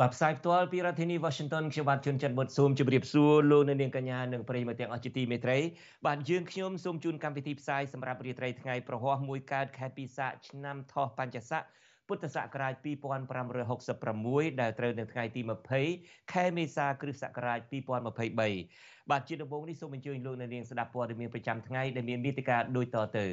[0.00, 5.58] បាទផ្សាយផ្ទាល់ពីរដ្ឋធានី Washington ខ្ញុំបាទជួនច័ន្ទបុតស៊ូមជម្រាបសួរលោកអ្នកនាងកញ្ញានិងប្រិយមិត្តទាំងអស់ជាទីមេត្រី
[6.06, 11.62] បាទយើងខ្ញុំសូមជូនកម្មវិធីផ្សាយសម្រាប់រាត្រីថ្ងៃប្រហ័សមួយកើតខែពិសាឆ្នាំថោះបัญចស័ក
[12.08, 12.74] ពុទ្ធសករាជ
[13.62, 15.40] 2566ដែលត្រូវនៅថ្ងៃទី
[15.86, 17.60] 20ខែមេសាគ្រិស្តសករាជ
[18.34, 23.26] 2023បាទជាដំបូងនេះសូមអញ្ជើញលោកអ្នកនាងស្ដាប់ព័ត៌មានប្រចាំថ្ងៃដែលមានមេតិការដូចតទៅ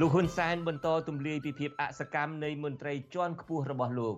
[0.00, 4.16] លោកហ៊ុនសែនបន្តទម្លាយពីភាពអសកម្មនៃមន្ត្រីជាន់ខ្ពស់របស់លោក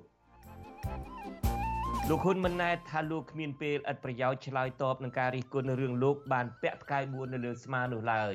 [2.08, 8.34] លោកហ៊ុនម៉ាណែតថាលោកគ្មានពេលឥតប្រយោជន៍ឆ្លើយតបនឹងការរិះគន់រឿងលោកបានពាក់ផ្កាយ4នៅលើស្មានោះឡើយ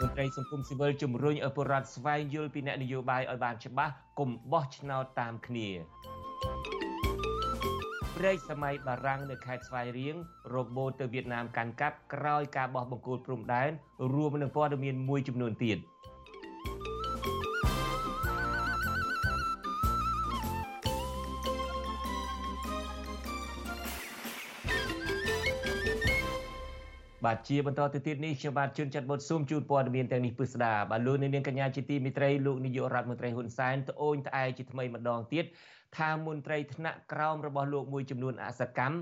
[0.00, 5.68] មន្ត្រីសង្គមស៊ីវិលជំរុញឲ្យពលរដ្ឋស្វែងយល់ពីអ្នកនយោបាយឲ្យបានច្បាស់កុំបោះឆ្នោតតាមគ្នា
[8.18, 10.16] ព្រែកសម័យបារាំងនៅខេត្តស្វាយរៀង
[10.54, 13.70] រកបូតទៅវៀតណាមកាន់កាប់ក្រោយការបោះបង្គោលព្រំដែន
[14.14, 15.78] រួមនឹងព័ត៌មានមួយចំនួនទៀត។
[27.26, 35.44] បាទជាបន្តទៅទៀតនេះខ្ញុំបាទជួនចាត់បុតស៊ូមជូនព័ត៌មានទាំងនេះពិស្ដាបាទលោកនាងកញ្ញាជាទីមិត្តរីលោកនាយករដ្ឋមន្ត្រីហ៊ុនសែនត្អូញត្អែជាថ្មីម្ដងទៀត
[35.98, 38.98] ថាមន្ត្រីថ្នាក់ក្រោមរបស់លោកមួយចំនួនអសកម្ម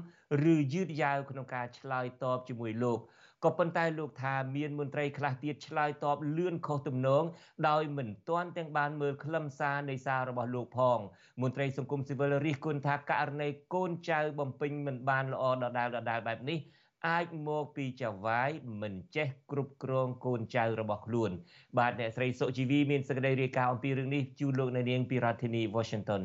[0.52, 2.98] ឬយឺតយ៉ាវក្នុងការឆ្លើយតបជាមួយលោក
[3.44, 7.24] ក៏ប៉ុន្តែលោកថាមានមន្ត្រីខ្លះទៀតឆ្លើយតបលឿនខុសទំនង
[7.68, 10.98] ដោយមិនទាន់ទាំងបានមើលខ្លឹមសារនៃសាររបស់លោកផង
[11.42, 16.58] មន្ត្រីសង្គមស៊ីវិលរិះគន់ថាករណីកូនចៅបំពេញមិនបានល្អដដែលដដែលបែបនេះ
[17.08, 18.50] អាចមកពីចៅវាយ
[18.82, 21.30] មិនចេះគ្រប់គ្រងកូនចៅរបស់ខ្លួន
[21.78, 26.22] បាទអ្នកស្រីសុជីវីមានសេចក្តីរាយការណ៍អំពីរឿងនេះជូនលោកនៅនាងពីរដ្ឋធានី Washington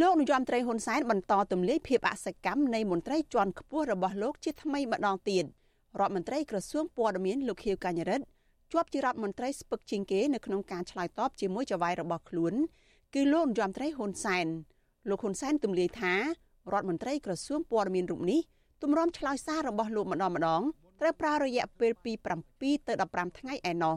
[0.00, 5.44] លោកនាយរដ្ឋមន្ត្រីហ៊ុនសែនបន្តទម្លាយភាពអសកម្មនៃមន្ត្រីជាន់ខ្ពស់របស់លោកជាថ្មីម្ដងទៀត
[6.00, 8.24] រដ្ឋមន្ត្រីក្រសួងព័ត៌មានលោកខៀវកញ្ញរិទ្ធ
[8.72, 12.54] ជាប់ជារដ្ឋមន្ត្រីស្ពឹកជាងគេនៅក្នុងការឆ្លើយតបជាមួយចៅហ្វាយរបស់ខ្លួន
[13.14, 14.46] គឺលោកនាយរដ្ឋមន្ត្រីហ៊ុនសែន
[15.08, 16.14] លោកហ៊ុនសែនទម្លាយថា
[16.72, 18.40] រដ្ឋមន្ត្រីក្រសួងព័ត៌មានរូបនេះ
[18.84, 20.62] ទម្រាំឆ្លើយសាររបស់លោកម្ដងម្ដង
[21.00, 22.12] ត្រូវប្រើរយៈពេលពី
[22.50, 23.96] 7ទៅ15ថ្ងៃឯណោះ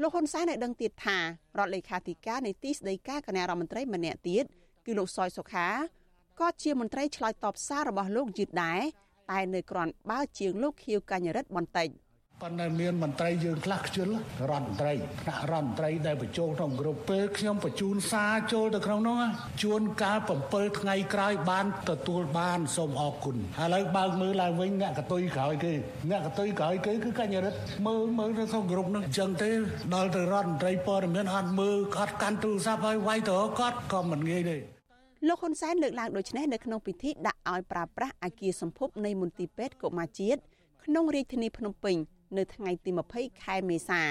[0.00, 1.22] លោកហ៊ុនសែនបានដឹងទៀតថារ
[1.64, 4.44] ដ្ឋលេខាធិការនៃទីស្តីការគណៈរដ្ឋមន្ត្រីម្នាក់ទៀត
[4.86, 5.68] គឺលោកសយសុខា
[6.40, 8.80] ក៏ជាមន្ត្រីឆ្លើយតបសាររបស់លោកយឺតដែរ
[9.30, 11.88] តែនៅក្រាន់បើជាងលោកខៀវកញ្ញរិទ្ធបន្តិច។
[12.42, 14.08] ប៉ុន្តែមានមន្ត្រីយើងខ្លះខ្ជិល
[14.50, 14.92] រដ្ឋមន្ត្រី
[15.22, 19.20] ថ្នាក់រដ្ឋមន្ត្រីដែលបញ្ចូលក្នុងក្រុមពេលខ្ញុំបញ្ជូនសារចូលទៅក្នុងនោះ
[19.62, 23.40] ជួនកាល7ថ្ងៃក្រោយបានទទួលបានសូមអរគុណឥ
[23.74, 25.72] ឡូវបើកមើលឡើងវិញអ្នកកតុយក្រោយគេ
[26.10, 29.50] អ្នកកតុយក្រោយគេគឺកញ្ញារិទ្ធមើលមើលទៅក្នុងក្រុមនោះអញ្ចឹងទេ
[29.94, 34.56] ដល់ទៅរដ្ឋមន្ត្រីព័ត៌មានអត់មើលអត់កាន់ទូរស័ព្ទឲ្យវាយទៅគាត់ក៏មិនងាយទេ
[35.28, 40.40] លោកហ៊ុនសែនលើកឡើងដូចនេះនៅក្នុងពិធីដាក់ឲ្យប្រើប្រាស់អាគារសម្ភពនៃមន្ទីរពេទ្យកុមារជាតិ
[40.84, 41.96] ក្នុងរាជធានីភ្នំពេញ
[42.36, 44.02] នៅថ្ងៃទី20ខែមេសា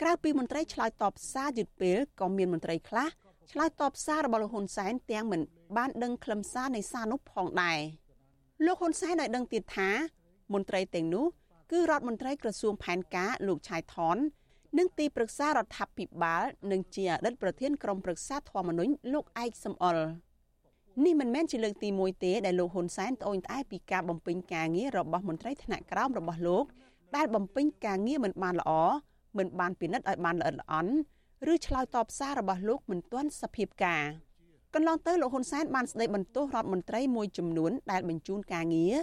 [0.00, 3.08] ក្រៅពីមន្ត្រីឆ្លើយតបសារយឺតពេលក៏មានមន្ត្រីខ្លះ
[3.52, 5.40] ឆ្លើយតបសាររបស់លោកហ៊ុនសែនទាំងមិន
[5.76, 7.80] បានដឹងខ្លឹមសារនៃសារនោះផងដែរ
[8.66, 9.90] លោកហ៊ុនសែនឲ្យដឹងទៀតថា
[10.54, 11.26] មន្ត្រីទាំងនោះ
[11.72, 14.16] គឺរដ្ឋមន្ត្រីក្រសួងផែនការលោកឆៃថន
[14.78, 20.06] និងទីប្រឹក្សារដ្ឋាភិបាលនិងជាអតីតប្រធានក្រុមប្រឹក្សាធម្មនុញ្ញលោកឯកសំអល់
[21.04, 26.64] នេះមិនមែនជាលើកទី1ទេដែលលោកហ៊ុនសែនត្អូញត្អែពីការបំពេញការងាររបស់មន្ត្រីថ្នាក់ក្រោមរបស់លោក
[27.16, 28.70] ដែលបំពេញការងារមិនបានល្អ
[29.38, 30.92] មិនបានពិនិត្យឲ្យបានល្អិតល្អន់
[31.52, 34.04] ឬឆ្លើយតបសាររបស់លោកមិនទាន់សភាពការ
[34.74, 38.94] កន្លងទៅលោកហ៊ុនសែនបានស្ដីបន្ទោសរដ្ឋមន្ត្រីមួយចំនួនដែលបញ្ជូនការងារ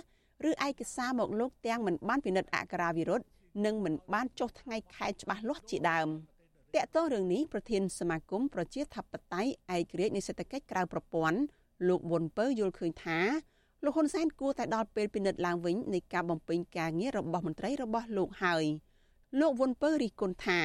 [0.49, 3.25] ឬឯកសារមកលោកទាំងមិនបានពិនិត្យអក្ខរាវិរុទ្ធ
[3.65, 6.07] និងមិនបានចុះថ្ងៃខែច្បាស់លាស់ជាដើម
[6.75, 11.39] តកតោរឿងនេះប្រធានសមាគមប្រជាធិបតេយ្យឯករាជ្យនៃសេដ្ឋកិច្ចក្រៅប្រព័ន្ធ
[11.87, 13.19] លោកវុនពៅយល់ឃើញថា
[13.85, 18.65] លោកហ៊ុនសែនគួរតែដល់ពេលពិនិត្យឡើងវិញនៃការបំពេញការងាររបស់មន្ត្រីរបស់លោកហើយ
[19.39, 20.59] លោកវុនពៅរិះគន់ថា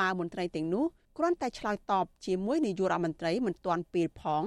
[0.00, 0.84] បើមន្ត្រីទាំងនោះ
[1.18, 4.44] គ្រាន់តែឆ្លើយតបជាមួយនាយករដ្ឋមន្ត្រីមិនទាន់ពេលផង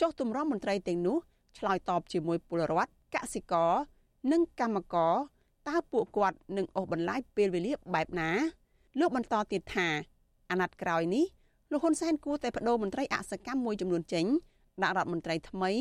[0.00, 1.16] ចុះទម្រាំមន្ត្រីទាំងនោះ
[1.58, 3.72] ឆ្លើយតបជាមួយពលរដ្ឋកសិករ
[4.32, 5.14] និងកម្មករ
[5.68, 8.30] តើពួកគាត់នឹងអូសបន្លាយពេលវេលាបែបណា
[9.00, 9.88] លោកបន្តទៀតថា
[10.50, 11.24] អាណត្តិក្រោយនេះ
[11.70, 14.26] លោកហ៊ុនសែនគួរតែបដូរមន្ត្រីអសកម្មមួយចំនួនចេញ
[14.82, 15.72] ដាក់រដ្ឋមន្ត្រីថ្មី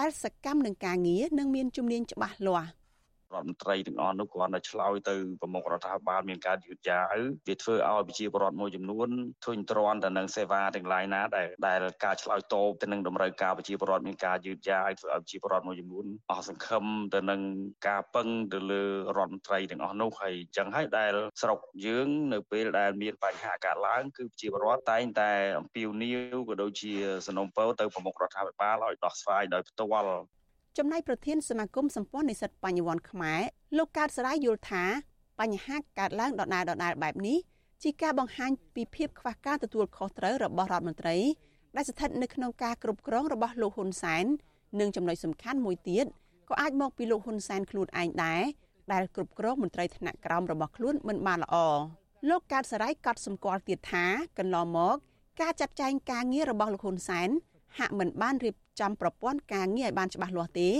[0.00, 2.70] ដែលសកម្មនឹងការងារនិងមានជំនាញច្បាស់លាស់
[3.32, 7.16] ររដ្ឋមន្ត្រីទាំងអស់នោះគ្រាន់តែឆ្លើយទៅប្រមុខរដ្ឋាភិបាលមានការយឺតយ៉ាវ
[7.48, 9.08] វាធ្វើឲ្យប្រជាពលរដ្ឋមួយចំនួន
[9.44, 16.84] ធុញទ្រាន់ទៅនឹងសេវាទាំងឡាយណាដែលដែលការឆ្លើយតបទៅនឹងតម្រូវការប្រជាពលរដ្ឋមានការយឺតយ៉ាវធ្វើឲ្យប្រជាពលរដ្ឋមួយចំនួនអស់សង្ឃឹម
[17.14, 17.40] ទៅនឹង
[17.88, 18.82] ការពឹងទៅលើ
[19.18, 26.92] រដ្ឋមន្ត្រីទាំងអស់នោះហើយអញ្ចឹងហើយដែលស្រុកយើងនៅពេលដែលមានបញ្ហាកើតឡើងគឺប្រជាពលរដ្ឋតែងតែអំពាវនាវក៏ដូចជា
[27.26, 30.10] សំណូមពរទៅប្រមុខរដ្ឋាភិបាលឲ្យដោះស្រាយដោយផ្ទាល់
[30.78, 33.40] ចំណែកប្រធានសមាគមសម្ព័ន្ធនិស្សិតបញ្ញវន្តខ្មែរ
[33.76, 34.84] លោកកើតសរាយយល់ថា
[35.40, 37.38] បញ្ហាកើតឡើងដដែលដដែលបែបនេះ
[37.82, 41.16] ជាការបង្ហាញពីភាពខ្វះការទទួលខុសត្រូវរបស់រដ្ឋមន្ត្រី
[41.76, 44.24] ដែលស្ថិតនៅក្នុងការគ្រប់គ្រងរបស់លោកហ៊ុនសែន
[44.80, 46.06] និងចំណុចសំខាន់មួយទៀត
[46.48, 48.42] ក៏អាចមកពីលោកហ៊ុនសែនខ្លួនឯងដែរ
[48.92, 51.56] ដែលគ្រប់គ្រងមន្ត្រីថ្នាក់ក្រោមរបស់ខ្លួនមិនបានល្អ
[52.28, 54.04] លោកកើតសរាយកត់សម្គាល់ទៀតថា
[54.38, 54.96] កន្លងមក
[55.40, 57.30] ការចាត់ចែងការងាររបស់លោកហ៊ុនសែន
[57.78, 60.70] ហាក់មិនបានរៀបចំប្រព័ន្ធការងារឲ្យបានច្បាស់លាស់ទេ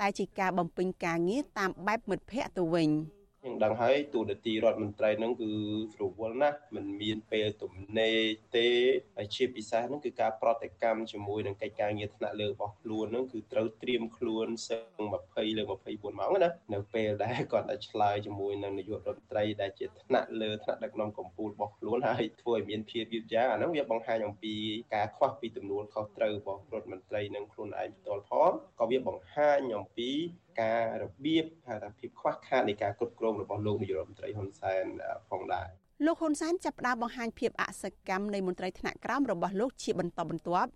[0.00, 2.88] តែជាការបំពេញការងារតាមបែបមិត្តភ័ក្តិទៅវិញ។
[3.46, 5.50] យើងដឹងហើយទូនាទីរដ្ឋមន្ត្រីហ្នឹងគឺ
[5.94, 8.18] ស្រួលណាស់มันមានពេលទំនេរ
[8.56, 8.68] ទេ
[9.16, 24.54] ហើយជាពិសេសហ្នឹងគឺការប្រតិកម្មជាមួយនឹងកិច្ចការងារថ្នាក់លើរបស់ខ្លួនហ្នឹងគឺត្រូវត្រៀមខ្លួនសឹង20លើ24ម៉ោងណានៅពេលដែលគាត់តែឆ្លើយជាមួយនឹងនាយករដ្ឋមន្ត្រីដែលជាថ្នាក់លើថ្នាក់ដឹកនាំកម្ពុជារបស់ខ្លួនហើយធ្វើឲ្យមានភាពយឺតយ៉ាវអាហ្នឹងវាបង្ហាញអំពី
[24.94, 30.10] ការខ្វះពីទំនួលខុសត្រូវរបស់រដ្ឋមន្ត្រីនិងខ្លួនឯងផ្ទាល់ផងក៏វាបង្ហាញអំពី
[30.60, 34.84] ការរបៀបហៅថាភាពខ្វះខាតនៃការគ្រប់គ្រងរបស់លោកនាយករដ្ឋមន្ត្រីហ៊ុនសែន
[35.30, 35.68] ផងដែរ
[36.06, 40.70] លោកហ៊ុនសែនចាប់ផ្ដើមបង្ហាញភាពអសកម្មនៃមន្ត្រីថ្នាក់ក្រោមរបស់លោកជាបន្តបន្ទាប់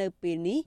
[0.00, 0.58] នៅពេលនេះ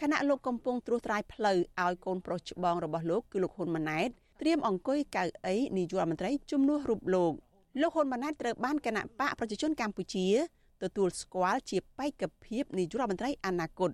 [0.00, 4.08] ខណៈលោកកំពុងត្រួសត្រាយផ្លូវឲ្យកូនប្រុសច្បងរបស់លោកគឺលោកហ៊ុនម៉ាណែត
[4.40, 7.32] ត្រៀមអង្គុយកៅអីនាយករដ្ឋមន្ត្រីជំនួសរូបលោក
[7.80, 10.26] លោកហ៊ុនម៉ាណែតត្រូវបានគណៈបកប្រជាជនកម្ពុជា
[10.82, 13.90] ទទួលស្គាល់ជាបេក្ខភាពនាយករដ្ឋមន្ត្រីអនាគត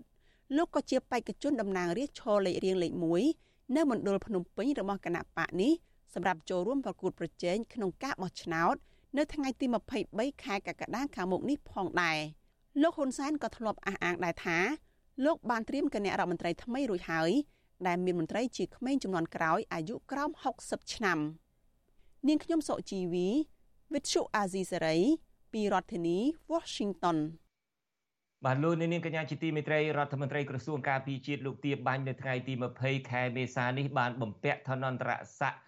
[0.56, 2.92] លោកក៏ជាបេក្ខជនតំណាងរាស្ត្រឈរលេខរៀងលេខ
[3.28, 5.72] 1 នៅមណ្ឌលភ្នំពេញរបស់គណៈបកនេះ
[6.14, 8.74] សម្រាប់ចូលរួមប្រកួតប្រជែងក្នុងការបោះឆ្នោត
[9.16, 9.66] នៅថ្ងៃទី
[10.04, 12.18] 23ខែកក្កដាខាងមុខនេះផងដែរ
[12.82, 14.58] លោកហ៊ុនសែនក៏ធ្លាប់អះអាងដែរថា
[15.24, 17.30] លោកបានត្រៀមគណៈរដ្ឋមន្ត្រីថ្មីរួចហើយ
[17.86, 20.30] ដែលមានមន្ត្រីជាក្មេងចំនួនក្រោយអាយុក្រោម
[20.62, 21.18] 60ឆ្នាំ
[22.28, 23.28] នាងខ្ញុំសុជីវី
[23.92, 25.02] With Shu Azizi Saray
[25.52, 26.18] ពីរដ្ឋធានី
[26.52, 27.18] Washington
[28.46, 35.10] បាទលោកនាងកញ្ញាជាទីមេត្រីរដ្ឋមន្ត្រីក្រសួងការពារជាតិលោកទៀបបាញ់នៅថ្ងៃទី20ខែមេសានេះបានបំពាក់ឋានន្តរ
[35.40, 35.60] ស័ក្តិ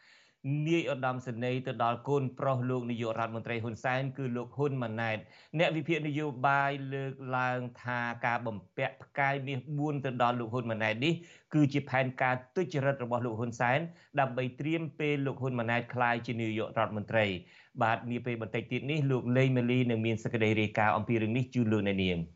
[0.68, 5.18] នាយឧត្តមសេនីយ៍ទៅដល់កូនប្រុសលោកនាយករដ្ឋមន្ត្រីហ៊ុនសែនគឺលោកហ៊ុនម៉ាណែត
[5.58, 11.14] អ្នកវិភាគនយោបាយលើកឡើងថាការបំពាក់ផ្កាយមាស4ទៅដល់លោកហ៊ុនម៉ាណែតនេះ
[11.54, 13.78] គឺជាផែនការទុច្ចរិតរបស់លោកហ៊ុនសែន
[14.20, 17.26] ដើម្បីត្រៀមពេលលោកហ៊ុនម៉ាណែតក្លាយជានាយករដ្ឋមន្ត្រី
[17.82, 22.20] បាទនាពេលបន្តិចទៀតនេះលោកលេងម៉ាលីនឹងមានសេចក្តីរាយការណ៍អំពីរឿងនេះជូនលោកអ្នកនាង។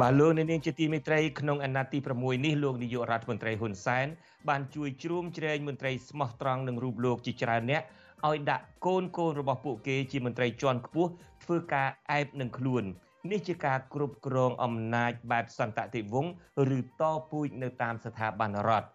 [0.00, 4.06] បាទលោកនាងជាទីមេត្រីក្នុងអាណត្តិទី6នេះលោកនាយករដ្ឋមន្ត្រីហ៊ុនសែន
[4.48, 7.82] បានជួយជ្រោមជ្រែងមន្ត្រីស្មោះត្រង់នឹងរូបលោកជាច្រើនអ្នក
[8.28, 11.10] ឲ្យដាក់កូនកូនរបស់ពួកគេជាមន្ត្រីជាន់ខ្ពស់
[11.44, 12.84] ធ្វើការអែបនឹងខ្លួន
[13.30, 16.32] នេះជាការគ្រប់គ្រងអំណាចបែបសន្តតិវង្ស
[16.76, 18.88] ឬតពូជនៅតាមស្ថាប័នរដ្ឋ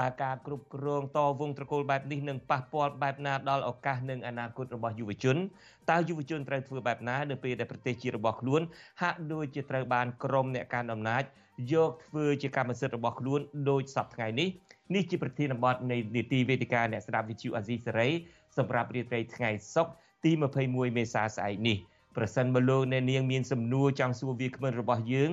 [0.00, 5.36] តើការគ្រប់គ្រងតវងត្រកូលបែបនេះនឹងប៉ះពាល់បែបណាដល់ឱកាសនិងអនាគតរបស់យុវជន
[5.90, 8.62] តើយុវជនត្រូវធ្វើបែបណានៅពេលដែលប្រទេសជាតិរបស់ខ្លួន
[9.02, 11.22] ហាក់ដូចជាត្រូវបានក្រុមអ្នកកាន់អំណាច
[11.72, 13.40] យកធ្វើជាកម្មសិទ្ធិរបស់ខ្លួន
[13.70, 14.48] ដោយសពថ្ងៃនេះ
[14.94, 18.08] នេះជាប្រធានបទនៃនីតិវេទិកាអ្នកស្ដាប់វិទ្យុអាស៊ីសេរី
[18.58, 19.92] សម្រាប់រាត្រីថ្ងៃសុក្រ
[20.24, 20.30] ទី
[20.64, 21.78] 21មេសាស្អែកនេះ។
[22.16, 25.30] ប្រសិនបើលោកអ្នកនាងមានសំណួរចង់សួរវាគ្មិនរបស់យើង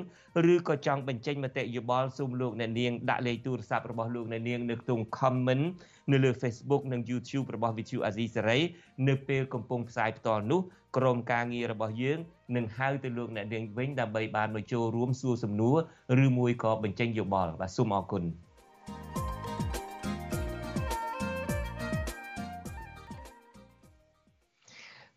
[0.54, 5.64] ឬក៏ចង់បញ្ចេញមតិយោបល់សូមលោកអ្នកនាងដាក់លេខទូរស័ព្ទរបស់លោកអ្នកនាងនៅក្នុង comment
[6.12, 8.62] នៅលើ Facebook និង YouTube របស់ Vithu Azizi Saray
[9.08, 10.62] នៅពេលកំពុងផ្សាយផ្ទាល់នោះ
[10.98, 12.20] ក្រុមការងាររបស់យើង
[12.56, 15.78] នឹងហៅទៅលោកអ្នកនាងវិញដើម្បីបានមកចូលរួមសួរសំណួរ
[16.26, 18.24] ឬមួយក៏បញ្ចេញយោបល់បាទសូមអរគុណ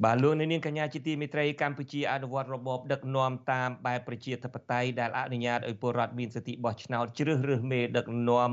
[0.04, 8.50] បាទលោកនាងកញ្ញាជាទីមេត្រីកម្ពុជាអនុវត្តរបបដឹកនាំតាមបែបប្រជាធិបតេយ្យដែលអនុញ្ញាតឲ្យពលរដ្ឋមានសិទ្ធិបោះឆ្នោតជ្រើសរើសមេដឹកនាំ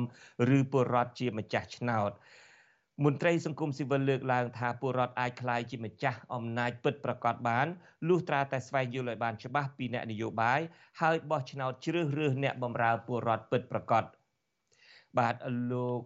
[0.57, 2.11] ឬពលរដ្ឋជាម្ចាស់ឆ្នោត
[3.05, 7.67] មន្ត្រីសង្គមស៊ីវិលលើកឡើងថាពលរដ្ឋអាចក្លាយជាម្ចាស់អំណាចពិតប្រាកដបាន
[8.07, 10.59] លុះត្រាតែស្វែងយល់ឲ្យបានច្បាស់ពីអ្នកនយោបាយ
[11.01, 14.03] ហើយបោះឆ្នោតជ្រើសរើសអ្នកបម្រើពលរដ្ឋពិតប្រាកដ
[15.17, 15.35] បាទ
[15.71, 15.99] លោក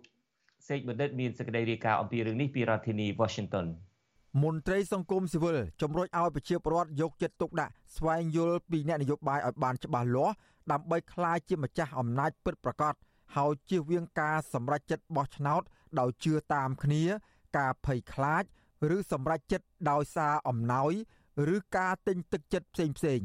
[0.68, 3.68] សេកបណ្ឌិតមានសេចក្តីរាយការណ៍អំពីរឿងនេះពីរដ្ឋធានី Washington
[4.44, 10.36] មន្ត្រីសង្គមស៊ីវិលជំរុញឲ្យប្រជាពលរដ្ឋយកចិត្តទុកដាក់ស្វែងយល់ពីអ្នកនយោបាយឲ្យបានច្បាស់លាស់
[10.72, 12.94] ដើម្បីក្លាយជាម្ចាស់អំណាចពិតប្រាកដ
[13.36, 15.62] ហើយជៀសវាងការសម្រេចចិត្តបោះឆ្នោត
[16.00, 17.04] ដោយជឿតាមគ្នា
[17.58, 18.44] ការភ័យខ្លាច
[18.96, 20.92] ឬសម្រេចចិត្តដោយសារអំណោយ
[21.56, 23.22] ឬការទិញទឹកចិត្តផ្សេងផ្សេង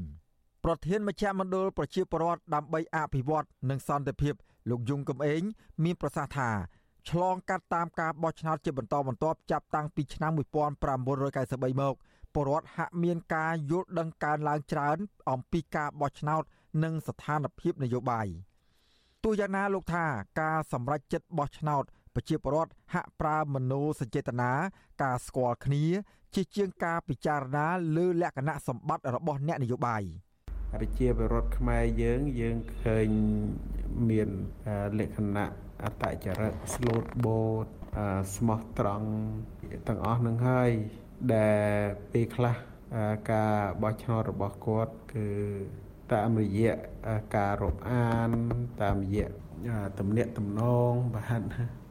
[0.65, 4.35] ប្រធានមជ្ឈមណ្ឌលប្រជាពលរដ្ឋដើម្បីអភិវឌ្ឍនិងសន្តិភាព
[4.71, 5.43] លោកយងកំឯង
[5.85, 6.51] មានប្រសាសន៍ថា
[7.11, 11.95] ឆ្លងកាត់តាមការបោះឆ្នោតជាបន្តបន្ទាប់ចាប់តាំងពីឆ្នាំ1993មក
[12.35, 14.97] ពលរដ្ឋហាក់មានការយល់ដឹងកើនឡើងច្រើន
[15.31, 16.43] អំពីការបោះឆ្នោត
[16.83, 18.27] និងស្ថានភាពនយោបាយ
[19.25, 20.05] ទោះយ៉ាងណាលោកថា
[20.41, 21.85] ការសម្រេចចិត្តបោះឆ្នោត
[22.15, 24.53] ប្រជាពលរដ្ឋហាក់ប្រើមនោសញ្ចេតនា
[25.03, 25.85] ការស្គាល់គ្នា
[26.35, 30.03] ជាជាងការពិចារណាលើលក្ខណៈសម្បត្តិរបស់អ្នកនយោបាយ
[30.73, 33.09] ប្រជាពលរដ្ឋខ្មែរយើងយើងឃើញ
[34.09, 34.29] មាន
[34.99, 37.67] លក្ខណៈ អតចរិតស្លូតបូត
[38.37, 39.09] ស្មោះត្រង់
[39.89, 40.71] ទាំងអស់នឹងហើយ
[41.35, 41.79] ដែល
[42.13, 42.57] ពេលខ្លះ
[43.33, 45.29] ការបោះឆ្នោតរបស់គាត់គឺ
[46.13, 46.75] តាមរយៈ
[47.37, 48.31] ការរាប់អាន
[48.83, 49.29] តាមរយៈ
[49.99, 51.43] ទំនាក់ទំនងបាទ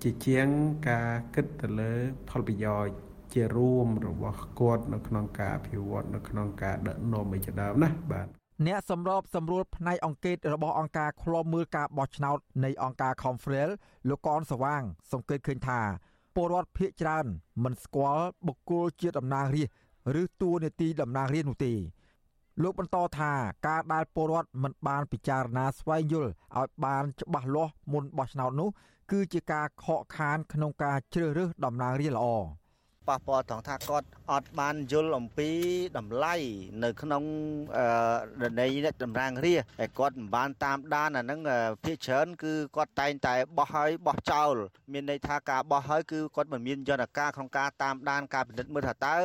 [0.03, 0.47] ជាជាង
[0.89, 1.93] ការគិតទៅលើ
[2.29, 2.95] ផលប្រយោជន៍
[3.33, 8.27] ជារួមរបស់គាត់នៅក្នុងការអភិវឌ្ឍនៅក្នុងការដឹកនាំឯជាដើមណាបាទ
[8.67, 13.69] អ្នកសម្របសម្រួលផ្នែកអង្គការរបស់អង្គការឃ្លាំមើលការបោះឆ្នោតនៃអង្គការ Confrel
[14.09, 15.79] លោកកនសវាង សង្កេតឃើញថា
[16.35, 17.25] ពលរដ្ឋភៀកច្រើន
[17.63, 21.73] មិនស្គាល់បុគ្គលជាតំណាងរាស្ត្រឬតួនាទីតំណាងរាស្ត្រនោះទេ
[22.63, 23.31] លោកបន្តថា
[23.67, 28.69] ការដែលពលរដ្ឋមិនបានពិចារណាស្វែងយល់ឲ្យបានច្បាស់លាស់មុនបោះឆ្នោតនោះ
[29.11, 32.27] គឺជាការខកខានក្នុងការជ្រើសរើសតំណាងរាស្ត្រល្អ។
[33.07, 35.49] ប៉ះពាល់ត្រង់ថាគាត់អត់បានយល់អំពី
[35.97, 36.35] តម្លៃ
[36.83, 37.23] នៅក្នុង
[38.41, 38.67] រណី
[39.03, 41.39] តម្រាងរាហើយគាត់មិនបានតាមដានអាហ្នឹង
[41.83, 44.53] ភាគច្រើនគឺគាត់តែងតែបោះហើយបោះចោល
[44.93, 49.15] មានន័យថាការបោះហើយគឺគាត់មិនមានយន្តការក្នុងការតាមដានការពិនិត្យមើលថាតើ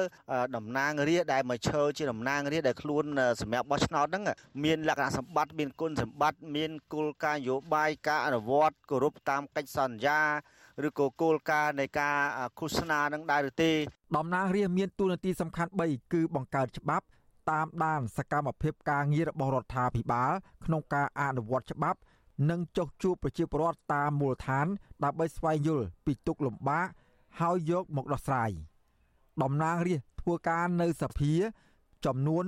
[0.57, 3.05] តំណាងរាដែលមកឈើជាតំណាងរាដែលខ្លួន
[3.41, 4.25] សម្រាប់បោះឆ្នោតហ្នឹង
[4.65, 10.21] មានលក្ខណៈសម្បត្តិមានគុណសម្បត្តិមានគោលការណ៍នយោបាយការអនុវត្តគោរពតាមកិច្ចសន្យា
[10.87, 12.17] ឬក៏គោលការណ៍នៃការ
[12.59, 13.73] ឃោសនានឹងដែរឬទេ
[14.17, 17.07] តំណាងរាស្ត្រមានតួនាទីសំខាន់3គឺបង្កើតច្បាប់
[17.51, 20.33] តាមដានសកម្មភាពការងាររបស់រដ្ឋាភិបាល
[20.65, 21.99] ក្នុងការអនុវត្តច្បាប់
[22.51, 24.67] និងចុះជួបប្រជាពលរដ្ឋតាមមូលដ្ឋាន
[25.05, 26.87] ដើម្បីស្វែងយល់ពីទុកលំបាក
[27.41, 28.51] ហើយយកមកដោះស្រាយ
[29.43, 31.33] តំណាងរាស្ត្រធ្វើការនៅសភា
[32.07, 32.45] ចំនួន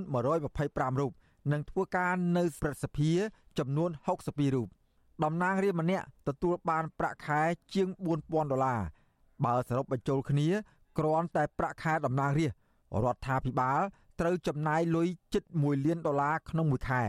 [0.47, 1.11] 125រូប
[1.51, 3.11] និងធ្វើការនៅព្រឹទ្ធសភា
[3.59, 3.89] ចំនួន
[4.23, 4.67] 62រូប
[5.23, 7.41] តំណាងរាស្ត្រម្នាក់ទទួលបានប្រាក់ខែ
[7.73, 7.87] ជាង
[8.21, 8.81] 4000ដុល្លារ
[9.45, 10.47] បើសរុបបញ្ចូលគ្នា
[10.97, 13.81] គ្រាន់តែប្រាក់ខែតំណាងរាស្ត្ររដ្ឋាភិបាល
[14.19, 17.03] ត្រូវចំណាយលុយជិត1លានដុល្លារក្នុងមួយខែ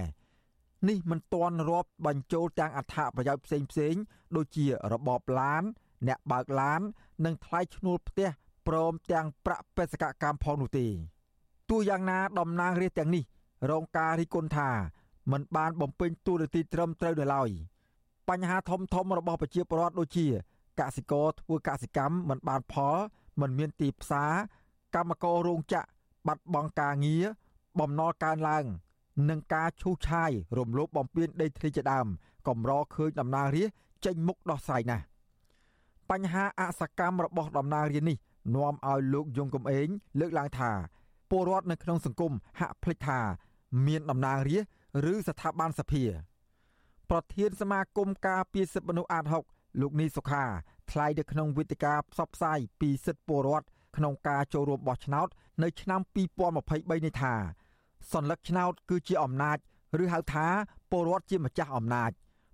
[0.88, 3.95] នេះមិនទាន់រាប់បញ្ចូលទាំងអត្ថប្រយោជន៍ផ្សេងផ្សេង
[4.37, 5.62] ដូចជារបបឡាន
[6.09, 6.81] អ្នកបើកឡាន
[7.25, 8.28] និងថ្លៃឈ្នួលផ្ទះ
[8.69, 10.87] ព្រមទាំងប្រាក់បេសកកម្មផងនោះទេ
[11.71, 13.25] ទោះយ៉ាងណាតំណាងរាស្ត្រទាំងនេះ
[13.71, 14.71] រងការរិះគន់ថា
[15.33, 17.50] មិនបានបំពេញតួនាទីត្រឹមត្រូវនៅឡើយ។
[18.28, 20.26] បញ្ហាធំធំរបស់ប្រជាពលរដ្ឋដូចជា
[20.80, 22.96] កសិករធ្វើកសិកម្មមិនបានផល
[23.40, 24.32] មិនមានទីផ្សារ
[24.94, 25.88] កម្មកររោងចក្រ
[26.26, 27.24] បាត់បង់ការងារ
[27.80, 28.64] បំណុលកើនឡើង
[29.30, 32.06] និងការឈូសឆាយរំលោភបំពានដីធ្លីជាដើម
[32.48, 35.04] កម្រឃើញតំណាងរាស្ត្រចេញមុខដោះស្រាយណាស់
[36.10, 38.16] បញ្ហាអសកម្មរបស់តំណាងរាស្ត្រនេះ
[38.54, 39.88] នាំឲ្យលោកយងកំឯង
[40.20, 40.70] លើកឡើងថា
[41.30, 43.20] ពលរដ្ឋនៅក្នុងសង្គមហាក់ភ្លេចថា
[43.86, 46.02] មានតំណាងរាស្ត្រឬស្ថាប័នសភា
[47.12, 50.43] ប្រធានសមាគមការពារសិទ្ធិមនុស្សអាត6លោកនីសុខា
[50.91, 55.27] ថ្លែងនៅក្នុងវេទិកាផ្សព្វផ្សាយពីសិទ្ធិពលរដ្ឋក្នុងការចូលរួមបោះឆ្នោត
[55.63, 56.01] នៅឆ្នាំ
[56.47, 57.33] 2023នេះថា
[58.12, 59.57] សัญลักษณ์ឆ្នោតគឺជាអំណាច
[60.03, 60.47] ឬហៅថា
[60.91, 62.12] ពលរដ្ឋជាម្ចាស់អំណាច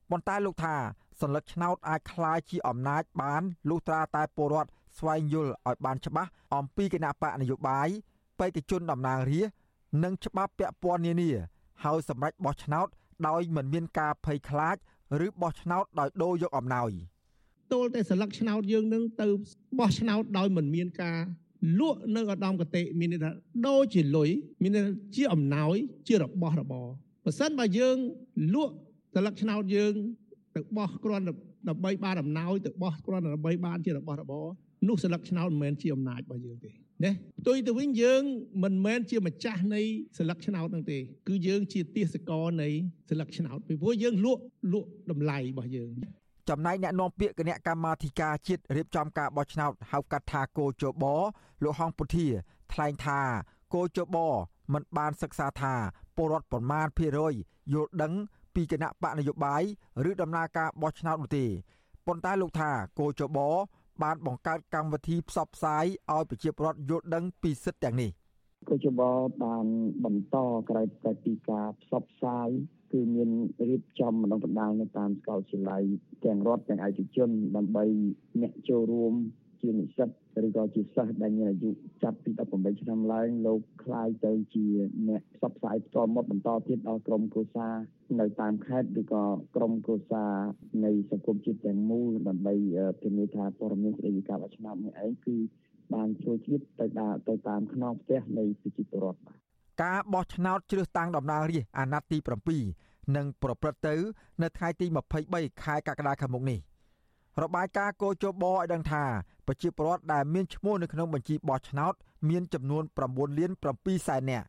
[0.10, 0.76] ប៉ុន្តែលោកថា
[1.22, 7.88] សัญลักษณ์ឆ្នោតអាចคล้ายជាអំណាចបានលុះត្រាតែពលរដ្ឋស្វែងយល់ឲ្យបានច្បាស់អំពីគណៈបកនយោបាយ
[8.40, 9.56] បេក្ខជនតំណាងរាស្ត្រ
[10.04, 11.32] និងច្បាប់ពាក់ព័ន្ធនានា
[11.84, 12.88] ហើយសម្រេចបោះឆ្នោត
[13.29, 14.77] ដោយមិនមានការភ័យខ្លាច
[15.25, 16.91] ឬបោះឆ្នោតដោយដូរយកអំណោយ
[17.73, 19.27] ទល់តែស្លឹកឆ្នោតយើងនឹងទៅ
[19.79, 21.19] បោះឆ្នោតដោយមិនមានការ
[21.81, 23.31] លក់នៅឧត្តមកតេមានន័យថា
[23.67, 24.29] ដូរជាលុយ
[24.63, 25.77] មានន័យជាអំណោយ
[26.09, 26.87] ជារបស់របរ
[27.25, 27.97] បើសិនបើយើង
[28.55, 28.75] លក់
[29.15, 29.93] ស្លឹកឆ្នោតយើង
[30.55, 31.25] ទៅបោះគ្រាន់
[31.69, 34.47] ដើម្បីបានអំណោយទៅបោះគ្រាន់ដើម្បីបានជារបស់របរ
[34.89, 36.73] នោះស្លឹកឆ្នោតមិនមែនជាអំណាចរបស់យើងទេ
[37.05, 38.23] ណាផ្ទុយទៅវិញយើង
[38.63, 39.81] មិនមែនជាម្ចាស់នៃ
[40.17, 42.69] ស្លឹកឆ្នោតនោះទេ គឺយើងជាទាសករនៃ
[43.11, 45.91] ស្លឹកឆ្នោតពីព្រោះយើងលក់លក់តម្លៃរបស់យើង
[46.49, 51.05] ចំណែកអ្នកនាំពាក្យគណៈកម្មាធិការជាតិរៀបចំការបោះឆ្នោតហៅកាត់ថាគោជប
[51.65, 52.27] លោកហងពុធា
[52.73, 53.21] ថ្លែងថា
[53.75, 54.17] គោជប
[54.73, 55.75] មិនបានសិក្សាថា
[56.17, 57.35] ពលរដ្ឋប្រមាណភាគរយ
[57.73, 58.13] យល់ដឹង
[58.55, 59.63] ពីគណៈបកនយោបាយ
[60.11, 61.47] ឬដំណើរការបោះឆ្នោតនោះទេ
[62.07, 63.39] ប៉ុន្តែលោកថាគោជប
[64.03, 68.11] បានបង្កើតកម្មវិធីផ្សព្វផ្សាយឲ្យប្រជាពលរដ្ឋយល់ដឹងពីសិទ្ធិទាំងនេះ
[68.69, 69.01] កជប
[69.45, 69.67] បាន
[70.05, 70.37] បន្ត
[70.69, 72.49] ក្រោយតែពីការផ្សព្វផ្សាយ
[72.93, 73.31] គឺមាន
[73.69, 75.83] រៀបចំម្ដងបណ្ដាលនៅតាមសាកលវិទ្យាល័យ
[76.25, 77.85] ទាំងរដ្ឋទាំងឯកជនដើម្បី
[78.43, 79.15] អ្នកចូលរួម
[79.63, 80.09] ជានិស្សិត
[80.47, 81.71] ឬក៏ជាសិស្សដែលមានអាយុ
[82.03, 84.67] ចាប់ពី18ឆ្នាំឡើងលោកខ្លាយទៅជា
[85.09, 87.69] អ្នកផ្សព្វផ្សាយផ្ទាល់មាត់បន្តទៀតដល់ក្រមគូសា
[88.21, 89.25] នៅតាមខេត្តឬក៏
[89.57, 90.25] ក្រមគូសា
[90.85, 92.55] នៃសង្គមជាតិទាំងមូលដើម្បី
[93.03, 95.37] ធានាថាព័ត៌មានស្តីពីការបោះឆ្នោតនេះឯងគឺ
[95.95, 99.39] បានជួយជាតិទៅដល់ទៅតាមខ្នងផ្ទះនៃប្រជាពលរដ្ឋបាទ
[99.83, 102.19] ការបោះឆ្នោតជ្រើសតាំងដំណាលរាស្ត្រអាណត្តិទី
[102.67, 103.95] 7នឹងប្រព្រឹត្តទៅ
[104.43, 104.87] នៅថ្ងៃទី
[105.25, 106.59] 23ខែកក្កដាខាងមុខនេះ
[107.43, 109.05] របាយការណ៍កោជបឲ្យដឹងថា
[109.47, 111.95] ប្រជាពលរដ្ឋដែលមានឈ្មោះនៅក្នុងបញ្ជីបោះឆ្នោត
[112.29, 114.47] មានចំនួន9លាន7សែននាក់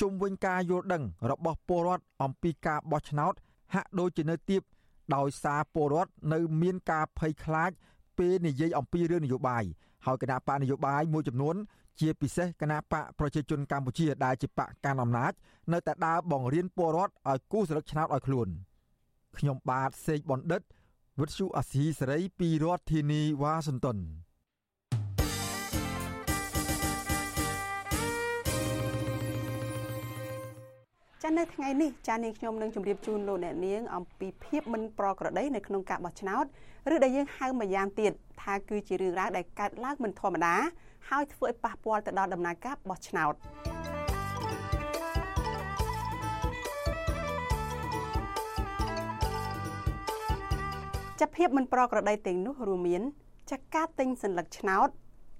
[0.00, 3.32] ជុំវិញការយល់ដឹងរបស់ពលរដ្ឋអំពីការបោះឆ្នោត
[3.74, 4.62] ហាក់ដូចជានៅទៀប
[5.16, 7.70] ដោយសារពលរដ្ឋនៅមានការភ័យខ្លាច
[8.18, 9.64] ពេលនិយាយអំពីរឿងនយោបាយ
[10.06, 11.56] ហើយគណៈបកនយោបាយមួយចំនួន
[12.00, 15.32] ជាពិសេសគណៈបកប្រជាជនកម្ពុជាដែលជាបកកាន់អំណាច
[15.72, 18.48] នៅតែដើរបង្រៀនពលរដ្ឋឲ្យគូសស្លឹកឆ្នោតឲ្យខ្លួន
[19.38, 20.62] ខ្ញុំបាទសេកបណ្ឌិត
[21.20, 23.98] វិទ្យុអាស៊ីសេរីពីរដ្ឋធានីវ៉ាស៊ីនតោន
[31.22, 36.44] ចានៅថ្ងៃនេះចានាងខ្ញុំនឹងជម្រាបជូនលោកអ្នកនាងអំពីភាពមិនប្រក្រតីនៅក្នុងការបោះឆ្នោត
[36.92, 40.56] ឬដែលយើងហៅម្យ៉ាងទៀតថាគឺជារឿងរ៉ាវដែលកើតឡើងមិនធម្មតា
[41.08, 43.34] ហើយធ្វើឲ្យប៉ះពាល់ទៅដល់ដំណើរការបោះឆ្នោត
[51.24, 53.02] ចាប់ភាពមិនប្រក្រតីទាំងនោះរួមមាន
[53.50, 54.88] ចាការទិញសញ្ញាឆ្នោត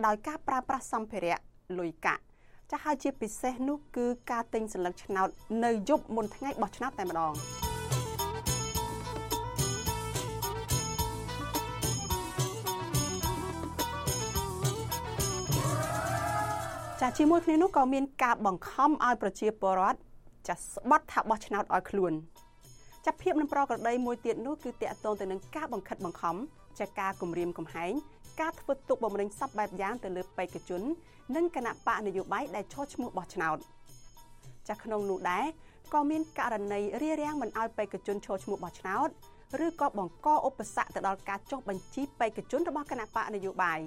[0.06, 1.38] ដោយការប្រើប្រាស់សម្ភារៈ
[1.78, 2.22] លុយកាក់
[2.70, 5.28] ចាស់ហើយជាពិសេសនោះគឺការទិញសញ្ញាឆ្នោត
[5.64, 7.32] នៅយប់មុនថ្ងៃបោះឆ្នោតតែម្ដង
[17.00, 19.98] ចាជាមួយគ្នានោះក៏មានការបង្ខំឲ្យប្រជាពលរដ្ឋ
[20.48, 22.14] ចាស្បត់ថាបោះឆ្នោតឲ្យខ្លួន
[23.06, 26.36] ចាប់ភាពនឹងប្រក្រតីមួយទៀតនោះគឺតកតងទៅនឹងការបង្ខិតបង្ខំ
[26.80, 27.92] ចាការគម្រាមកំហែង
[28.40, 30.82] ការធ្វើទុកបុកម្នេញសពបែបយ៉ាងទៅលើបេក្ខជន
[31.36, 33.58] និងគណៈបកនយោបាយដែលឈរឈ្មោះបោះឆ្នោត
[34.68, 35.44] ចាក្នុងនោះដែរ
[35.92, 39.08] ក៏មានករណីរារាំងមិនឲ្យបេក្ខជនឈរឈ្មោះបោះឆ្នោត
[39.64, 43.80] ឬក៏បង្កឧបសគ្គទៅដល់ការចុះបញ្ជីបេក្ខជនរបស់គណៈបកនយោបាយ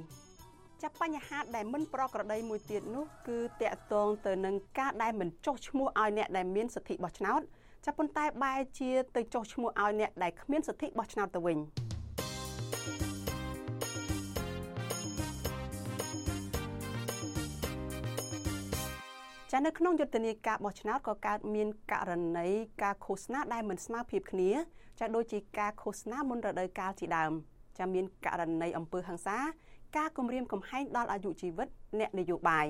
[0.81, 7.41] ចាប់បញ្ហាដែលមិនប្រក្រតីមួយទៀតនោះគឺតកតងទៅនឹងការដែលមិនចុះឈ្មោះឲ្យអ្នកដែលមានសិទ្ធិបោះឆ្នោត
[7.85, 11.57] ចាប់ប៉ុន្តែបែរជាទៅចុះឈ្មោះឲ្យអ្នកដែលគ្មានសិទ្ធិបោះឆ្នោតទៅវិញ
[19.51, 22.47] ចានៅក្នុងយុទ្ធនាការបោះឆ្នោតក៏កើតមានករណី
[22.83, 24.51] ការឃោសនាដែលមិនស្មើភាពគ្នា
[24.99, 27.31] ចាដូចជាការឃោសនាមុនរដូវកាលជាដើម
[27.77, 29.37] ចាមានករណីអំពើហិង្សា
[29.97, 31.67] ការគំរាមកំហែងដល់អាយុជីវិត
[31.99, 32.67] អ្នកនយោបាយ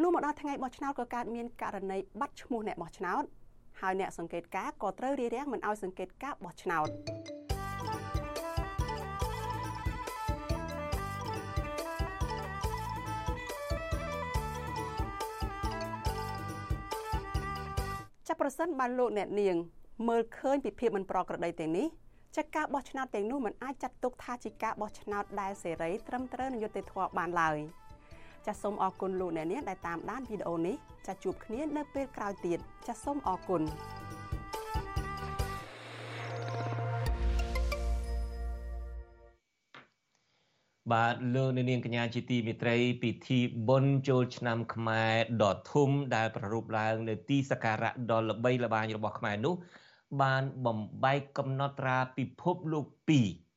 [0.00, 3.24] លុះមកដល់ថ្ងៃបោះឆ្នោតក៏កើតមានករណីបាត់ឈ្មោះអ្នកបោះឆ្នោត
[3.80, 6.88] ហើយអ្នកសង្កេតការក៏ត្រូវរារាំងមិនឲ្យសង្កេតការបោះឆ្នោត
[18.28, 19.56] ចាប់ប្រសិនបានលោកអ្នកនាង
[20.08, 21.86] មើលឃើញពីភាពមិនប្រក្រតីទាំងនេះ
[22.36, 27.58] ចាការបោះឆ្នោតទាំងនោះមិនអាចចាត់ទុកថាជាការបោះឆ្នោតដែលសេរីត្រឹមត្រូវនិងយុត្តិធម៌បានឡើយ
[28.46, 30.76] ចាសសូមអរគុណលោកអ្នកនាងដែលតាមដានវីដេអូនេះ
[31.06, 33.62] ចាសជួបគ្នានៅពេលក្រោយទៀតចាសសូមអរគុណ
[40.92, 49.54] បាទលោកនាងកញ្ញាជាទីមេត្រីពិធីបុណ្យចូលឆ្នាំខ្មែរដ៏ធំដែលប្រារព្ធឡើងនៅទីសក្ការៈដ៏ល្បីល្បាញរបស់ខ្មែរនោះ
[50.22, 53.51] បានបំបែកកំណត់ត្រាពិភពលោក2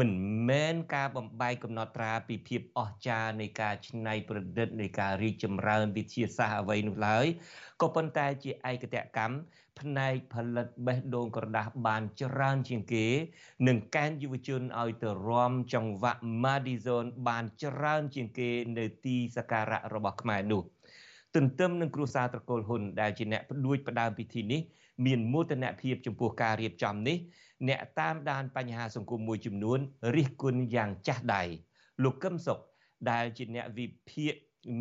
[0.00, 0.12] មិន
[0.48, 7.26] មែនការបំបែកកំណត់ត្រាពីភាពអស្ចារ្យនៃការច្នៃប្រឌិតនៃការរីកចម្រើនវិទ្យាសាស្ត្រអ្វីនោះឡើយ
[7.82, 9.36] ក៏ប៉ុន្តែជាឯកតកម្ម
[9.80, 13.06] ផ្នែកផលិតបេះដូងក្រដាសបានច្រើនជាងគេ
[13.68, 20.62] និងកែនយុវជនឲ្យទៅរំចង្វាក់ Madison បានច្រើនជាងគេនៅទីសក្ការៈរបស់ខ្មែរនោះ
[21.34, 24.60] ទន្ទឹមនឹងគ្រួសារត្រកូលហ៊ុនដែលជាអ្នកផ្ដួចផ្ដើមពិធីនេះ
[25.06, 27.16] មានមោទនភាពចំពោះការរៀបចំនេះ
[27.68, 29.78] អ្នកតាមដានបញ្ហាសង្គមមួយចំនួន
[30.16, 31.42] រិះគន់យ៉ាងចាស់ដៃ
[32.04, 32.58] លោកកឹមសុខ
[33.10, 34.34] ដែលជាអ្នកវិភាគ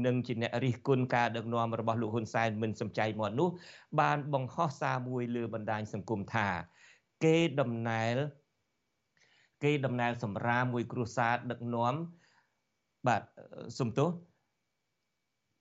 [0.06, 3.50] និងជាអ្នករិះគន់ការដឹកនាំរបស់លោកហ៊ុនសែនមិនសំចៃមាត់នោះ
[4.00, 6.48] បានបង្ហោះសារមួយលើបណ្ដាញសង្គមថា
[7.24, 8.16] គេដំណែល
[9.64, 11.94] គេដំណែលសម្រាមមួយគ្រួសារដឹកនាំ
[13.08, 13.22] បាទ
[13.80, 14.10] សំទោស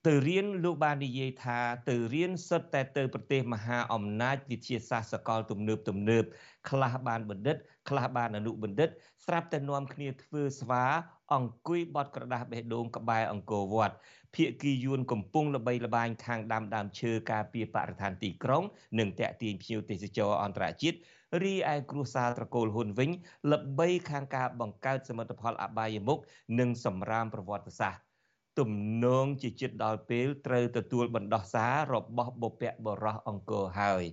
[0.06, 6.24] ទៅរៀនលោកបាននិយាយថា ទៅរៀនសិតតែទៅប្រទេសមហាអំណាចវិទ្យាសាស្ត្រសកលទំនើបទំនើប
[6.70, 7.56] ខ្លះបានបណ្ឌិត
[7.88, 8.88] ខ្លះបានអនុបណ្ឌិត
[9.26, 10.84] ស្រាប់តែនាំគ្នាធ្វើស្វា
[11.34, 13.94] អង្គុយបត់ក្រដាស់បេះដូងក្បែរអង្គរវត្ត
[14.34, 18.62] ភៀកគីយួនកំពុងល្បីល្បាញខាងដាំដើមឈើការពារបរិស្ថានទីក្រុង
[18.98, 20.98] និងតាក់ទាញភ្ញៀវទេសចរអន្តរជាតិ
[21.42, 23.10] រីឯគ្រួសារត្រកូលហ៊ុនវិញ
[23.52, 26.18] ល្បីខាងការបង្កើតសមិទ្ធផលអបាយមុខ
[26.58, 28.11] និងសម្រាមប្រវត្តិសាស្ត្រ
[28.58, 28.70] ទំ
[29.04, 34.04] នងជាចិត្តដល់ពេលត្រូវទទួលបណ្ដោះសាររបស់បុព្វបុរសអង្គរហើយ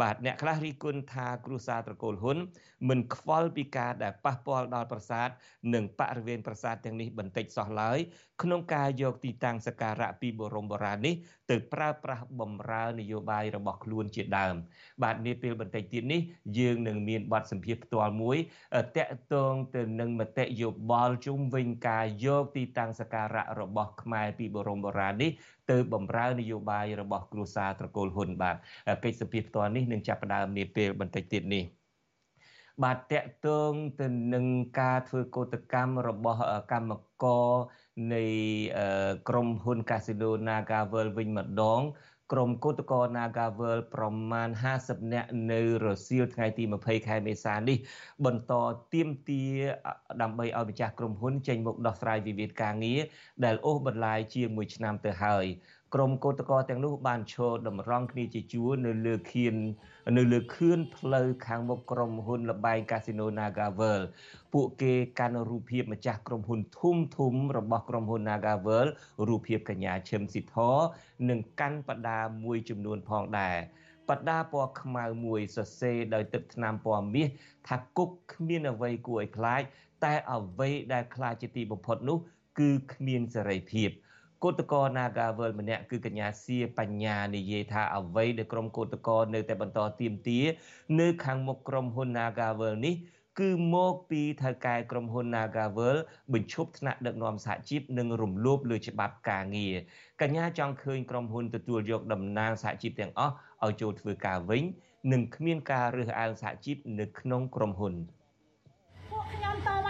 [0.00, 2.38] បាទអ្នកខ្លះរីគុណថាគ្រួសារត្រកូលហ៊ុន
[2.88, 5.28] មិនខ្វល់ពីការដែលប៉ះពាល់ដល់ប្រាសាទ
[5.74, 7.98] និងបរិវេណប្រាសាទទាំងនេះបន្តិចសោះឡើយ
[8.42, 11.14] ក្នុងការយកទីតាំងសក្ការៈពីបរមបុរាណនេះ
[11.50, 14.54] ទៅប្រើប្រាស់បំរើនយោបាយរបស់ខ្លួនជាដើម
[15.02, 16.20] បាទនាពេលបន្តិចទៀតនេះ
[16.58, 18.36] យើងនឹងមានបទសម្ភាសន៍ផ្ទាល់មួយ
[18.96, 25.30] តាក់ទងទៅនឹងមតិយោបល់ជុំវិញការយកទីតាំងសក្ការៈរបស់ខ្មែរពីបរមបុរាណនេះ
[25.70, 28.56] ទៅបំរើនយោបាយរបស់គ្រួសារត្រកូលហ៊ុនបាទ
[29.04, 31.79] កិច្ចសម្ភាសន៍ផ្ទាល់នេះនឹងចាប់ផ្ដើមនាពេលបន្តិចទៀតនេះ
[32.82, 34.46] បាទតកតងទៅនឹង
[34.80, 36.40] ការធ្វើកោតកម្មរបស់
[36.72, 37.50] កម្មករ
[38.14, 38.24] នៃ
[39.28, 41.80] ក្រុមហ៊ុន Casino Nagavel វិញម្ដង
[42.32, 44.48] ក្រុមគឧតកោ Nagavel ប្រមាណ
[44.82, 47.78] 50នាក់នៅរសៀលថ្ងៃទី20ខែមេសានេះ
[48.24, 48.52] បន្ត
[48.92, 49.44] ទៀមទា
[50.22, 53.00] ដើម្បីឲ្យម្ចាស់ក្រុមហ៊ុនចេញមកដោះស្រាយវិវាទការងារ
[53.44, 55.46] ដែលអូសបន្លាយជាង1ឆ្នាំទៅហើយ
[55.94, 59.54] ក្រុមកោតក្រទាំងនោះបានឈរតម្រង់គ្នាជាជួរនៅលើខៀន
[60.18, 64.00] នៅលើខឿនផ្លូវខាងមុខក្រុមហ៊ុនលបែងកាស៊ីណូ Nagavel
[64.52, 68.86] ពួកគេកាន់រូបភាពម្ចាស់ក្រុមហ៊ុនធំធំរបស់ក្រុមហ៊ុន Nagavel
[69.28, 70.56] រូបភាពកញ្ញាឈឹមស៊ីធ
[71.28, 73.56] និងកាន់បដាមួយចំនួនផងដែរ
[74.08, 77.28] បដាពណ៌ខ្មៅមួយសរសេរដោយទឹកថ្នាំពណ៌មាស
[77.68, 79.62] ថាគុកគ្មានអ្វីគួរឲ្យខ្លាច
[80.04, 82.18] តែអ្វីដែលខ្លាចជាទីបំផុតនោះ
[82.58, 83.90] គឺគ្មានសេរីភាព
[84.44, 90.40] គឧតកោ Nagavel ម្នាក់គឺកញ្ញាសៀបញ្ញានិយាយថាអ្វីដែលក្រុមគឧតកោនៅតែបន្តទៀមទា
[91.00, 92.94] នៅខាងមុខក្រុមហ៊ុន Nagavel នេះ
[93.40, 95.96] គឺមកពីថៅកែក្រុមហ៊ុន Nagavel
[96.32, 99.74] បញ្ឈប់ថ្នាក់ដឹកនាំសហជីពនិងរំលោភលើច្បាប់ការងារ
[100.20, 104.62] កញ្ញាចង់ឃើញក្រុមហ៊ុនទទួលយកតំណែងសហជីពទាំងអស់ឲ្យចូលធ្វើការវិញ
[105.12, 107.94] និងគ្មានការរើសអើងសហជីពនៅក្នុងក្រុមហ៊ុន
[109.10, 109.89] ពួកខ្ញុំតវ៉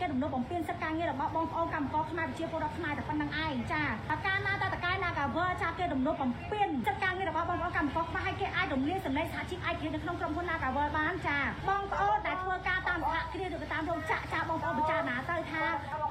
[0.00, 3.90] កាណាកាវត្តដែលគេរំលោភបំពានសិទ្ធិការងាររបស់បងប្អូនកម្មករខ្មែរប្រជាពលរដ្ឋខ្មែរតែប៉ុណ្្នឹងឯងចាត
[4.26, 15.64] កាណាតតកាណាកាវត្តចាគេរំលោភបំពានសិទ្ធិការងាររបស់បងប្អូនកម្មករខ្មែរឲ្យគេអាចរំលាយសម្លេងសហជីពឯករាជ្យនៅក្នុងក្រុមហ៊ុនណាកាវត្តបានចាបងប្អូនដែលធ្វើការតាមសហគ្រាសឬក៏តាមរោងចក្រចាបងប្អូនពិចារណាទៅថា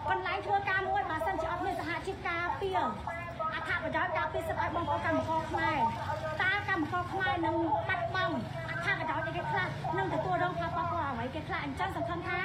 [0.09, 2.79] កន្លែងធ្វើការមួយបើសិនជាអត់មានសហជីពការពារ
[3.53, 5.77] អត្ថប្រយោជន៍ការពារសិទ្ធិឲ្យបងប្អូនកម្មករខ្មែរ
[6.41, 7.55] តើកម្មករខ្មែរនឹង
[7.89, 8.35] បាត់បង់
[8.69, 9.67] អត្ថប្រយោជន៍អីគេខ្លះ
[9.97, 12.39] នឹងទទួលរងផលប៉ះពាល់អ្វីគេខ្លះអញ្ចឹងសំខាន់ថា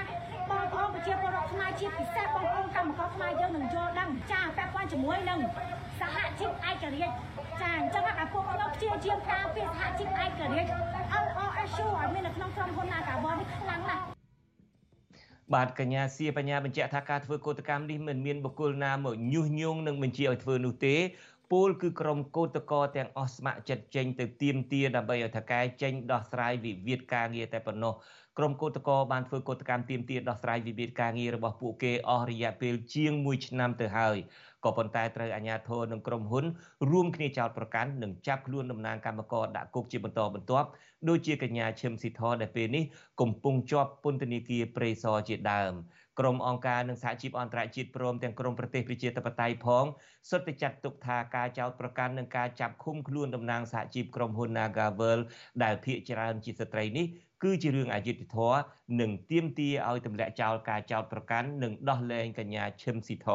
[0.51, 5.41] បងប្អូនប្រជាពលរដ្ឋខ្មែរជាពិសេសបងប្អូនកម្មករខ្មែរយើងនឹងយល់ដឹងចាពាក់ព័ន្ធជាមួយនឹង
[6.01, 7.15] សហជីពឯករាជ្យ
[7.61, 10.71] ចាអញ្ចឹងអាពួកខ្ញុំព្យាយាមការពារសហជីពឯករាជ្យ
[11.25, 14.03] LRSU ឲ្យមាននៅក្នុងក្រុមហ៊ុន Nagawal នេះខ្លាំងណាស់
[15.55, 20.97] បាទកញ្ញាសៀបញ្ញាបញ្ជាក់ថាការធ្វើកោតកម្មនេះមិនមានបុគ្គលណាមកញុះញង់និងបញ្ជាឲ្យធ្វើនោះទេ
[21.53, 27.95] ពលគឺក្រុមកោតកោទាំងអស់ស្ម័គ្រចិត្តចេញទៅទៀមទាដើម្បីឲ្យថកែចេញដោះស្រាយវិវាទការងារតែប៉ុណ្ណោះ
[28.39, 34.17] ក្រុមកោតកោបានធ្វើកោតកម្មទៀមទាដោះស្រាយវិវាទការងាររបស់ពួកគេអស់រយៈពេលជាង1ឆ្នាំទៅហើយ
[34.65, 36.45] ក៏ប៉ុន្តែត្រូវអាជ្ញាធរនិងក្រុមហ៊ុន
[36.91, 40.69] រួមគ្នាចោទប្រកាន់និងចាប់ខ្លួនតំណាងកម្មករដាក់គុកជាបន្តបន្ទាប់
[41.09, 42.85] ដូចជាកញ្ញាឈឹមស៊ីធដែលពេលនេះ
[43.21, 45.73] កំពុងជាប់ពន្ធនាគារព្រៃសរជាដើម
[46.19, 49.85] ក្រុមអង្គការនិងសហជីពអន្តរជាតិព្រមទាំងក្រុមប្រទេសប្រជាធិបតេយ្យផង
[50.31, 55.19] សុទ្ធតែចាត់ទុកថាការចោទប្រកាន់និងការចាប់ឃុំខ្លួនតំណាងសហជីពក្រុមហ៊ុន Nagavel
[55.63, 57.07] ដែលភាគច្រើនជាស្ត្រីនេះ
[57.43, 58.61] គឺជារឿងអយុត្តិធម៌
[59.01, 63.29] និងទាមទារឲ្យទម្លាក់ចោលការចោទប្រកាន់និងដោះលែងកញ្ញាឈឹមស៊ីធ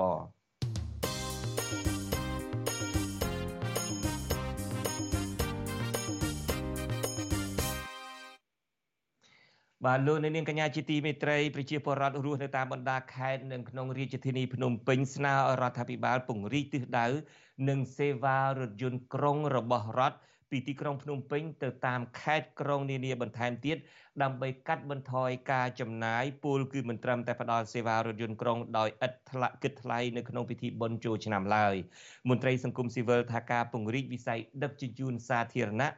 [9.88, 17.08] បាទលោកនាងកញ្ញាជាទីមេត្រីប្រជាពលរដ្ឋរស់នៅតាមបណ្ដាខេត្តនិងក្នុងរាជធានីភ្នំពេញស្នើឲ្យរដ្ឋាភិបាលពង្រីកទិសដៅ
[17.70, 20.18] និងសេវារថយន្តក្រុងរបស់រដ្ឋ
[20.54, 23.78] ពីទីក្រុងភ្នំពេញទៅតាមខេត្តក្រុងនានាបន្ថែមទៀត
[24.24, 31.76] ដើម្បីកាត់បន្ថយការចំណាយពលគឺមិនត្រឹមតែផ្ដល់សេវារថយន្តក្រុងដោយឥតថ្លៃគិតថ្លៃនៅក្នុងពិធីបុណ្យចូលឆ្នាំឡើយ
[32.30, 35.92] មន្ត្រីសង្គមស៊ីវិលថាការពង្រីកវិស័យដឹកជញ្ជូនសាធារណៈ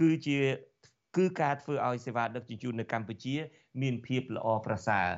[0.00, 0.38] គឺជា
[1.16, 3.34] គឺការធ្វើឲ្យសេវាដឹកជញ្ជូននៅកម្ពុជា
[3.82, 5.08] មានភាពល្អប្រសើរ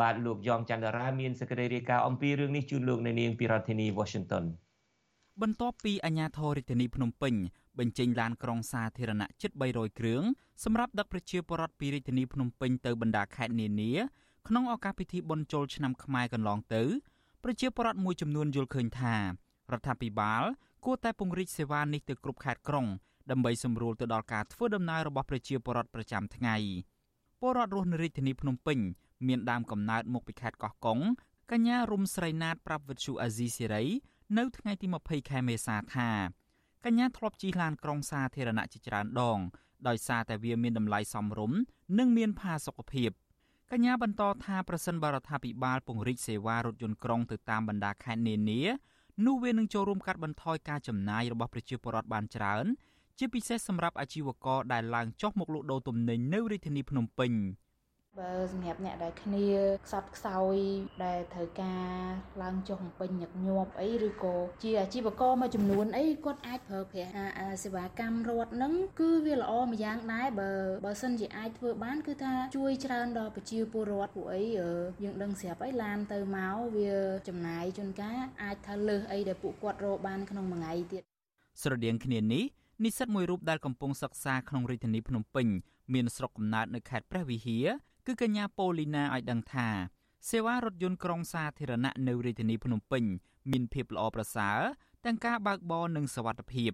[0.00, 4.44] បាទលោកយ៉ងច័ន្ទរាមានសេចក្តីរាយការណ៍អំពីរឿងនេះជូនលោកនៅនាងពីរដ្ឋធានី Washington
[5.42, 7.34] បន្ទាប់ពីអាជ្ញាធររាជធានីភ្នំពេញ
[7.78, 10.22] បញ្ចេញឡានក្រុងសាធារណៈជិត300គ្រឿង
[10.64, 13.92] សម្រាប់ដឹកប្រជាពលរដ្ឋពីរាជធានីភ្នំពេញទៅបណ្ដាខេត្តនានា
[14.48, 16.82] ក្នុងឱកាសពិធីបុណ្យចូលឆ្នាំខ្មែរកន្លងទៅ
[17.44, 19.16] ប្រជាពលរដ្ឋមួយចំនួនយល់ឃើញថា
[19.72, 20.42] រដ្ឋាភិបាល
[20.84, 22.86] គួរតែពង្រីកសេវានេះទៅគ្រប់ខេត្តក្រុង
[23.30, 26.56] ដើម្បីសម្រួលទៅដល់ការធ្វើដំណើររបស់ប្រជាពលរដ្ឋប្រចាំថ្ងៃ
[27.40, 28.78] ពពលរដ្ឋរស់នៅរាជធានីភ្នំពេញ
[29.26, 30.98] មានដើមកំណើតមកពីខេត្តកោះកុង
[31.50, 33.84] កញ្ញារុំស្រីណាតប្រាប់វិទ្យុអាស៊ីសេរី
[34.38, 36.10] នៅថ្ងៃទី20ខែមេសាថា
[36.84, 39.38] កញ្ញាធ្លាប់ជិះឡានក្រុងសាធារណៈជាច្រើនដង
[39.88, 41.58] ដោយសារតែវាមានតម្លៃសមរម្យ
[41.98, 43.10] និងមានផាសុកភាព
[43.70, 48.60] កញ្ញាបន្តថាប្រសិនបរដ្ឋាភិបាលពង្រីកសេវារថយន្តក្រុងទៅតាមបណ្ដាខេត្តនានា
[49.26, 52.66] នោះវានឹងចូលរួមកាត់បន្ថយការចំណាយរបស់ប្រជាពលរដ្ឋបានច្រើន
[53.18, 57.32] ជាពិសេសសម្រាប់អាជីវករដែលឡើងចុះមកលក់ដូរទំនិញនៅរាជធានីភ្នំពេញ។
[58.20, 59.46] បើសម្រាប់អ្នកដែលគ្នា
[59.86, 60.56] ខ្សត់ខ្សោយ
[61.04, 61.90] ដែលត្រូវការ
[62.42, 67.12] ឡើងចុះបំពេញញឹកញាប់អីឬក៏ជាអាជីវករមួយចំនួនអីគាត់អាចប្រើប្រាស់
[67.64, 70.52] សេវាកម្មរដ្ឋហ្នឹងគឺវាល្អម្យ៉ាងដែរបើ
[70.84, 76.92] បើសិនជាអាចធ្វើបានគឺថាជួយច្រើនដល់ប្រជាពលរដ្ឋពួកអីយើងដឹងស្រាប់អីឡានទៅមកវា
[77.28, 81.02] ចំណាយជួនកាលអាចថាលើសអីដែលពួកគាត់រកបានក្នុងមួយថ្ងៃទៀត
[81.62, 82.44] ស្រដៀងគ្នានេះ
[82.84, 85.46] និស្សិតមួយរូបដែលកំពុងសិក្សាក្នុងរាជធានីភ្នំពេញ
[85.94, 87.66] មានស្រុកកំណើតនៅខេត្តព្រះវិហារ
[88.06, 89.68] គឺកញ្ញាប៉ូលីណាឲ្យដឹងថា
[90.30, 93.04] សេវារថយន្តក្រុងសាធារណៈនៅរាជធានីភ្នំពេញ
[93.50, 94.60] មានភាពល្អប្រសើរ
[95.04, 96.72] ទាំងការបើកបរនិងសវត្ថិភាព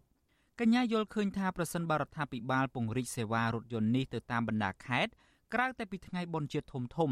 [0.60, 5.12] កញ្ញាយល់ឃើញថាប្រសិនបរដ្ឋាភិបាលពង្រីកសេវារថយន្តនេះទៅតាមបណ្ដាខេត្ត
[5.54, 7.10] ក្រៅតែពីថ្ងៃបុណ្យជាតិធំធំ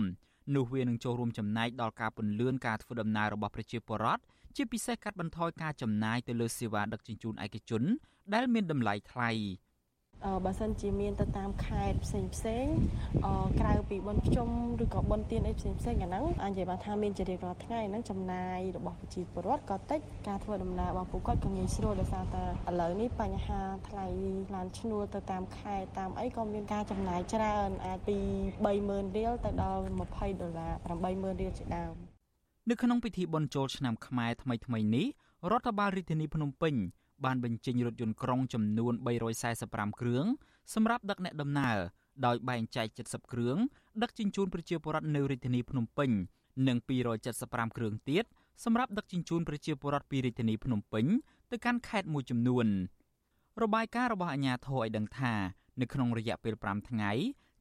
[0.54, 4.22] នោះវានឹងចូលរួមចំណែកដល់ការពន្លឿនការធ្វើដំណើររបស់ប្រជាពលរដ្ឋ
[4.56, 7.82] ជាពិសេសកាត់បន្ថយការចំណាយទៅលើសេវាដឹកជញ្ជូនឯកជន
[8.34, 9.30] ដែលមានតម្លៃថ្លៃ។
[10.44, 12.66] បើសិនជាមានទៅតាមខេត្តផ្សេងផ្សេង
[13.60, 14.48] ក្រៅពីបុណ្យភ្ជុំ
[14.84, 24.06] ឬក៏បុណ្យទានអីផ្សេងផ្សេងអាហ្នឹងអាចនិយាយបានថាមានជារៀងរាល់ថ្ងៃហ្នឹងចំណាយរបស់ប្រជាពលរដ្ឋក៏តិចការធ្វើដំណើររបស់ពួកគាត់ក៏ងាយស្រួលដោយសារតែឥឡូវនេះបញ្ហាថ្លៃ
[24.54, 28.16] ឡានឈ្នួលទៅតាមខេត្តតាមអីក៏មានការចំណាយច្រើនអាចពី
[28.66, 30.72] 30000រៀលទៅដល់20ដុល្លារ
[31.06, 31.94] 80000រៀលជាដើម
[32.70, 35.06] នៅក្នុងពិធីបុណ្យចូលឆ្នាំខ្មែរថ្មីថ្មីនេះ
[35.50, 36.74] រដ្ឋបាលរាជធានីភ្នំពេញ
[37.24, 38.92] បានបញ្ចេញរថយន្តក្រុងចំនួន
[39.46, 40.26] 345គ្រឿង
[40.74, 41.78] សម្រាប់ដឹកអ្នកដំណើរ
[42.26, 43.56] ដោយបែងចែក70គ្រឿង
[44.02, 46.10] ដឹកជញ្ជូនប្រជាពលរដ្ឋនៅរាជធានីភ្នំពេញ
[46.68, 46.78] និង
[47.28, 48.24] 275គ្រឿងទៀត
[48.64, 51.06] សម្រាប់ដឹកជញ្ជូនប្រជាពលរដ្ឋពីរាជធានីភ្នំពេញ
[51.50, 52.66] ទៅកាន់ខេត្តមួយចំនួន
[53.62, 55.34] របាយការណ៍របស់អាជ្ញាធរឲ្យដឹងថា
[55.80, 57.12] នៅក្នុងរយៈពេល5ថ្ងៃ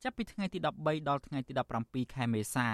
[0.03, 2.69] ចាប់ពីថ្ងៃទី13ដល់ថ្ងៃទី17ខែមេសា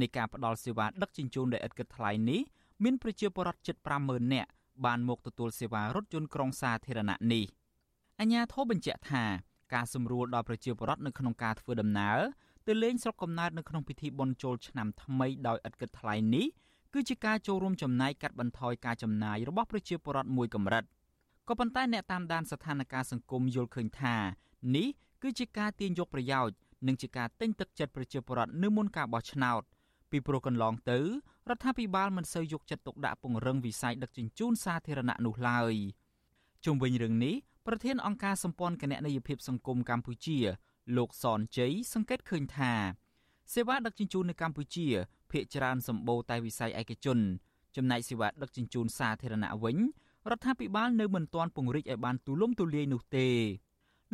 [0.00, 2.40] នៃការផ្តល់សេវាដឹកជញ្ជូនដោយឥតគិតថ្លៃនេះ
[2.84, 4.50] មានប្រជាពលរដ្ឋជិត50000នាក់
[4.84, 7.44] បានមកទទួលសេវារថយន្តក្រុងសាធារណៈនេះ
[8.20, 9.24] អញ្ញាធិបបញ្ជាក់ថា
[9.74, 12.18] ការសម្រួលដល់ប្រជាពលរដ្ឋនៅក្នុងការធ្វើដំណើរ
[12.66, 16.46] ទៅលេងស្រុកកំណើតនៅក្នុងពិធីបុណ្យចូលឆ្នាំថ្មីដោយឥតគិតថ្លៃនេះ
[16.94, 20.84] គឺជាការចូលរួមចំណែកកាត់បន្ថយការចំណាយរបស់ប្រជាពលរដ្ឋមួយកម្រិត
[21.48, 24.16] ក៏ប៉ុន្តែអ្នកតាមដានស្ថានភាពសង្គមយល់ឃើញថា
[24.76, 24.88] នេះ
[25.22, 26.54] គឺជាការទាញយកប្រយោជន៍
[26.86, 29.62] និងជាការទិញទឹកចិត្តប្រជាពលរដ្ឋនៅមុនការបោះឆ្នោត
[30.12, 30.98] ពីព្រោះកន្លងទៅ
[31.48, 35.74] រដ្ឋាភិបាលមិនសូវយកចិត្តទុកដាក់ពង្រឹងវិស័យដឹកជញ្ជូនសាធារណៈនោះឡើយ
[36.64, 37.34] ជុំវិញរឿងនេះ
[37.66, 40.38] ប្រធានអង្គការសម្ព័ន្ធគណនេយ្យភាពសង្គមកម្ពុជា
[40.96, 42.72] លោកសនជ័យសង្កេតឃើញថា
[43.54, 44.86] សេវាដឹកជញ្ជូននៅកម្ពុជា
[45.30, 47.18] ភាគច្រើនសម្បូរតែវិស័យឯកជន
[47.76, 49.76] ចំណែកសេវាដឹកជញ្ជូនសាធារណៈវិញ
[50.30, 53.28] រដ្ឋាភិបាលនៅមិនទាន់ពង្រីកឲ្យបានទូលំទូលាយនោះទេ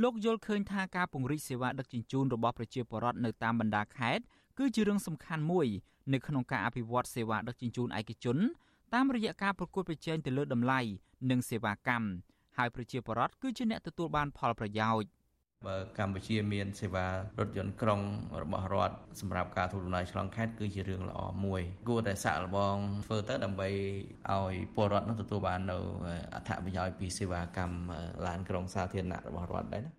[0.03, 4.25] លោកយល់ឃើញថាការពង្រីកសេវាដឹកជញ្ជូនរបស់ប្រជាពលរដ្ឋនៅតាមបណ្ដាខេត្ត
[4.59, 5.69] គឺជារឿងសំខាន់មួយ
[6.13, 8.37] នៅក្នុងការអភិវឌ្ឍសេវាដឹកជញ្ជូនឯកជន
[8.95, 10.81] តាមរយៈការប្រកួតប្រជែងទៅលើតម្លៃ
[11.31, 12.09] និងសេវាកម្ម
[12.59, 15.09] ហើយប្រជាពលរដ្ឋគឺជាអ្នកទទួលបានផលប្រយោជន៍
[15.67, 18.01] បើកម្ពុជាមានសេវារថយន្តក្រុង
[18.43, 23.69] របស់រដ្ឋសម្រាប់ការធ្វើដំណើរឆ្លងខេត្តគឺជារឿងល្អមួយគួរតែសាក់លបងធ្វើទៅដើម្បី
[24.33, 25.79] ឲ្យពលរដ្ឋនោះទទួលបាននៅ
[26.35, 27.79] អត្ថប្រយោជន៍ពីសេវាកម្ម
[28.27, 29.93] ឡានក្រុងសាធារណៈរបស់រដ្ឋដែរណា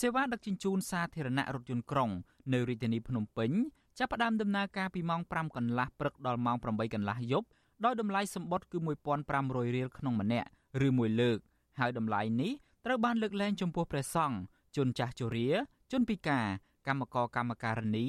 [0.00, 2.10] សេវាដឹកជញ្ជូនសាធារណៈរថយន្តក្រុង
[2.52, 3.50] នៅរាជធានីភ្នំពេញ
[3.98, 7.46] ចាប់ផ្ដើមដំណើរការពីម៉ោង5កន្លះព្រឹកដល់ម៉ោង8កន្លះយប់
[7.84, 8.78] ដោយតម្លៃសម្បត្តិគឺ
[9.26, 10.48] 1500រៀលក្នុងម្នាក់
[10.86, 11.38] ឬមួយលើក
[11.78, 12.52] ហើយតម្លៃនេះ
[12.84, 14.36] ត្រូវបានលើកលែងចំពោះព្រះសង្ឃ
[14.76, 15.48] ជនចាស់ជរា
[15.92, 16.46] ជនពិការ
[16.86, 18.06] កម្មករកម្មការិនី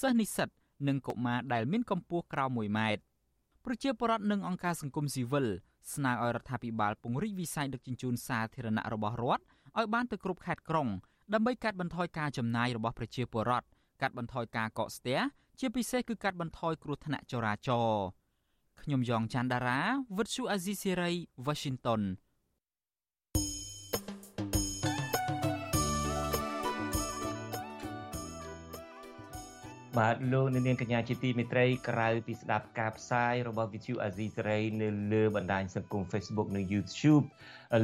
[0.00, 0.48] សិស្សនិស្សិត
[0.88, 3.02] និងកុមារដែលមានកម្ពស់ក្រោម1ម៉ែត្រ
[3.64, 5.46] ប្រជាពលរដ្ឋនិងអង្គការសង្គមស៊ីវិល
[5.94, 9.42] ស្នើឲ្យរដ្ឋាភិបាលពង្រីកវិស័យដឹកជញ្ជូនសាធារណៈរបស់រដ្ឋ
[9.78, 10.88] ឲ្យបានទៅគ្រប់ខេត្តក្រុង
[11.34, 13.66] ដើម្បីកាត់បន្ថយការចំណាយរបស់ប្រជាពលរដ្ឋ
[14.00, 15.18] កាត់បន្ថយការកកស្ទះ
[15.58, 18.04] ជាពិសេសគឺកាត់បន្ថយគ្រោះថ្នាក់ចរាចរណ៍
[18.82, 19.80] ខ្ញុំយ៉ងច័ន្ទដារា
[20.16, 21.10] វិទ្យុអាស៊ីសេរី
[21.46, 22.02] Washington
[29.96, 37.24] បាទលោកនាងកញ្ញាជាទីមេត្រីក្រៅពីស្ដាប់ការផ្សាយរបស់ Vithu Azizi Serai នៅលើបណ្ដាញសង្គម Facebook និង YouTube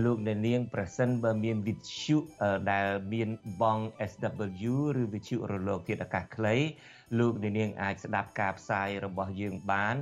[0.04, 2.18] លោកនាងប្រសិនបើមាន Vithu
[2.70, 3.28] ដែលមាន
[3.62, 3.78] បង
[4.10, 6.56] SW ឬ Vithu រលកធាតុអាកាសខ្លី
[7.18, 9.96] លោកនាងអាចស្ដាប់ការផ្សាយរបស់យើងបាន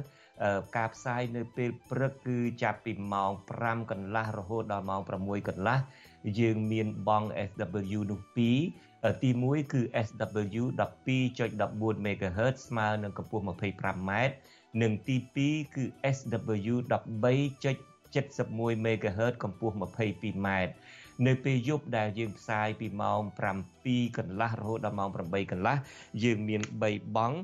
[0.76, 5.78] ការផ្សាយនៅពេលព្រឹកគឺចាប់ពីម៉ោង5កន្លះរហូតដល់ម៉ោង6កន្លះ
[6.40, 8.91] យើងមានបង់ SW នោះ2
[9.22, 14.10] ទី1គឺ SW 12.14 MHz ស្មើនឹងកម្ពស់ 25m
[14.82, 15.84] និងទី2គឺ
[16.16, 20.48] SW 13.71 MHz កម្ពស់ 22m
[21.26, 23.20] នៅពេលយប់ដែលយើងផ្សាយពីម៉ោង
[23.68, 25.76] 7កន្លះរហូតដល់ម៉ោង8កន្លះ
[26.24, 27.38] យើងមាន3បង់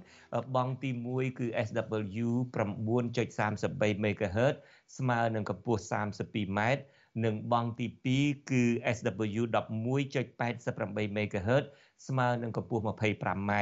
[0.54, 4.54] បង់ទី1គឺ SW 9.33 MHz
[4.96, 6.60] ស្មើនឹងកម្ពស់ 32m
[7.24, 7.86] និងបង់ទី
[8.18, 8.62] 2គឺ
[8.96, 11.64] SW 11.88 MHz
[12.08, 13.52] ស្មើនឹងកម្ពស់ 25m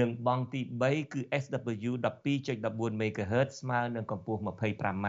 [0.00, 1.92] និងបង់ទី3គឺ SW
[2.34, 5.08] 12.14 MHz ស្មើនឹងកម្ពស់ 25m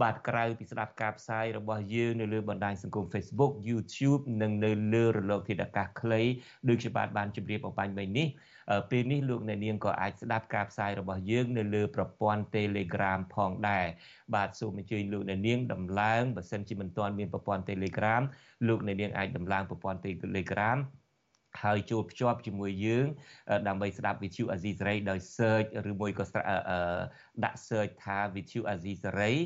[0.00, 6.22] បាទក្រៅពីស្ដាប់ការផ្សាយរបស់យើងនៅលើបណ្ដាញសង្គម Facebook YouTube និងនៅលើរលកធាតុអាកាសខ្លី
[6.68, 8.28] ដូចជាបាទបានជម្រាបអបាញ់មិញនេះ
[8.90, 13.86] ពេលនេះលោកអ្នកនាងក៏អាចស្ដាប់ការផ្សាយរបស់យើងនៅលើប្រព័ន្ធ Telegram ផងដែរ
[14.34, 18.22] បាទសូមអញ្ជើញលោកអ្នកនាងដំឡើងបើសិនជាមិនទាន់មានប្រព័ន្ធ Telegram
[18.68, 20.78] លោកអ្នកនាងអាចដំឡើងប្រព័ន្ធ Telegram
[21.62, 23.06] ហើយជួបភ្ជាប់ជាមួយយើង
[23.68, 26.24] ដើម្បីស្ដាប់ VTV Azizi Saray ដោយ search ឬមួយក៏
[27.44, 29.36] ដាក់ search ថា VTV Azizi Saray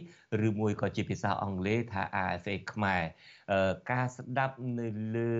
[0.47, 3.03] ឬមួយក៏ជាភាសាអង់គ្លេសថា RFA ខ្មែរ
[3.91, 5.35] ការស្ដាប់នៅលើ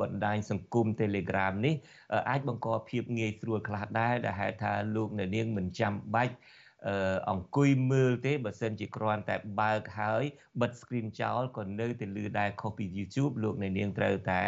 [0.00, 1.74] បណ្ដាញសង្គម Telegram នេះ
[2.30, 6.34] អាចបង្កភាពងាយស្រួលខ្លះដែរដែលហេតុថាលោកអ្នកនាងមិនចាំបាច់
[7.30, 10.24] អង្គុយមើលទេបើសិនជាគ្រាន់តែបើកហើយ
[10.60, 14.42] បិទ screen ចោលក៏នៅតែលឺដែរខុសពី YouTube លោកអ្នកនាងត្រូវតែ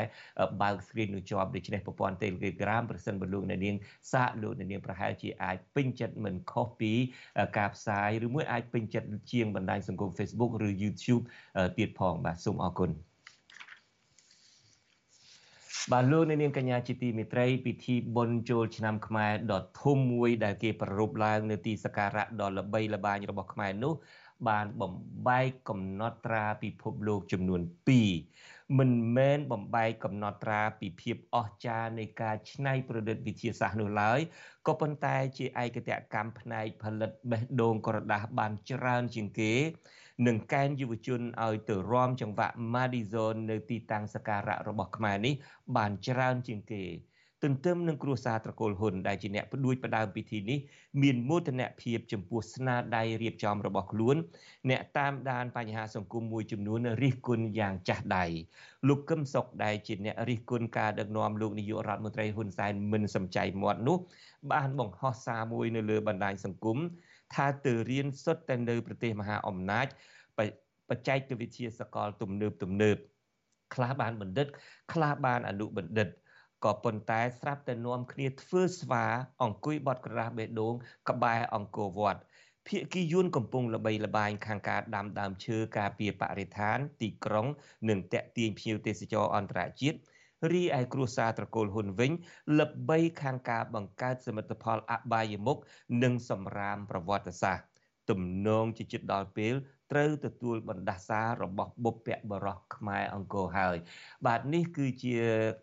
[0.63, 3.77] បើក screen នោះជាប់ដូច្នេះប្រព័ន្ធ Telegram ប្រសិនបើលោកអ្នកនាង
[4.13, 6.93] សាកលោកអ្នកនាងប្រហែលជាអាចពេញចិត្តមិនខុសពី
[7.59, 11.23] ការផ្សាយឬមួយអាចពេញចិត្តជាងបណ្ដាញសង្គម Facebook ឬ YouTube
[11.79, 13.12] ទៀតផងបាទសូមអរគុណ
[15.91, 23.95] បាទលោកនាងកញ្ញាជាទីមេត្រីពិធីបុណ្យចូលឆ្នាំខ្មែរដ៏ធំមួយដែលគេប្រារព្ធឡើងនៅទីសក្ការៈដ៏ល្បីល្បាញរបស់ខ្មែរនោះ
[24.49, 24.93] បានបំ
[25.29, 27.61] បែកកំណត់ត្រាពិភពលោកចំនួន
[28.19, 34.21] 2មិនមែនបំបែកកំណត់ត្រាពីភាពអស្ចារ្យនៃការច្នៃប្រឌិតវិទ្យាសាស្ត្រនោះឡើយ
[34.67, 39.53] ក៏ប៉ុន្តែជាឯកតកម្មផ្នែកផលិតបេះដូងក្រដាស់បានច្រើនជាងគេ
[40.27, 45.35] និងកេណ្ឌយុវជនឲ្យទៅរាំចង្វាក់ Madison នៅទីតាំងសក្ការៈរបស់ខ្មែរនេះ
[45.77, 46.85] បានច្រើនជាងគេ
[47.43, 50.59] ទន្ទឹមនឹងគ្រួសារត្រកូលហ៊ុនដែលជាអ្នកផ្ដួចផ្ដើមពិធីនេះ
[51.03, 54.17] មានមោទនភាពចំពោះស្នាដៃរៀបចំរបស់ខ្លួន
[54.71, 58.25] អ្នកតាមដានបញ្ហាសង្គមមួយចំនួនរិះគន់យ៉ាងចាស់ដៃ
[58.89, 63.99] លោកកឹមសុខដែលជាអ្នករិះគន់ការដឹកនាំលោកនាយករដ្ឋមន្ត្រីហ៊ុនសែនមិនសំចៃមាត់នោះ
[64.53, 66.79] បានបង្ហោះសារមួយនៅលើបណ្ដាញសង្គម
[67.35, 69.87] ថាទៅរៀនសុទ្ធតែនៅប្រទេសមហាអំណាច
[70.91, 72.97] បច្ចេកវិទ្យាសកលទំនើបទំនើប
[73.75, 74.47] ខ្លះបានបណ្ឌិត
[74.93, 76.09] ខ្លះបានអនុបណ្ឌិត
[76.65, 79.05] ក៏ប៉ុន្តែស្រាប់តែនាំគ្នាធ្វើស្វា
[79.43, 80.75] អង្គុយបត់ក្រាស់បេះដូង
[81.11, 82.21] ក្បែរអង្គរវត្ត
[82.69, 87.47] ភៀកគីយួនកំពុងល្បីល្បាញខាងការដាំដើមឈើការពារបរិស្ថាន ទីក្រុង
[87.89, 89.99] និងតាក់ទាញភ្ញៀវទេសចរអន្តរជាតិ
[90.51, 92.13] រីឯគ្រួសារត្រកូលហ៊ុនវិញ
[92.59, 95.59] ល្បីខាងការបង្កើតសមិទ្ធផលអបាយមុខ
[96.03, 97.67] និងសម្រាមប្រវត្តិសាស្ត្រ
[98.11, 99.55] ទំនងជាចិត្តដល់ពេល
[99.93, 103.77] ត្រូវទទួលបណ្ដាសារបស់បុព្វបរោះខ្មែរអង្គរហើយ
[104.27, 105.17] បាទនេះគឺជា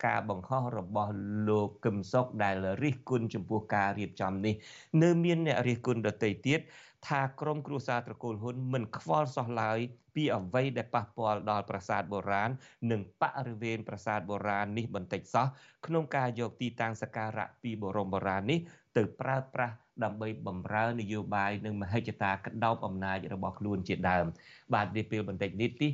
[0.06, 1.12] ការបង្ហោះរបស់
[1.48, 4.56] លោកកឹមសុខដែលរិះគន់ចំពោះការរៀបចំនេះ
[5.04, 6.60] នៅមានអ្នករិះគន់ដទៃទៀត
[7.08, 9.80] ថាក្រមគ្រួសារត្រកូលហ៊ុនមិនខ្វល់សោះឡើយ
[10.20, 12.50] ពីអ្វីដែលប៉ះពាល់ដល់ប្រាសាទបុរាណ
[12.92, 15.48] និងបរិវេណប្រាសាទបុរាណនេះបន្តិចសោះ
[15.86, 18.60] ក្នុងការយកទីតាំងសក្ការៈពីបរមបុរាណនេះ
[18.98, 24.26] ទៅប្រើប្រាស់ដើម្បីបំរើនយោបាយនិងមហិច្ឆតាក្តោបអំណាចរបស់ខ្លួនជាដើម
[24.74, 25.90] បាទនាពេលបន្តិចនេះទី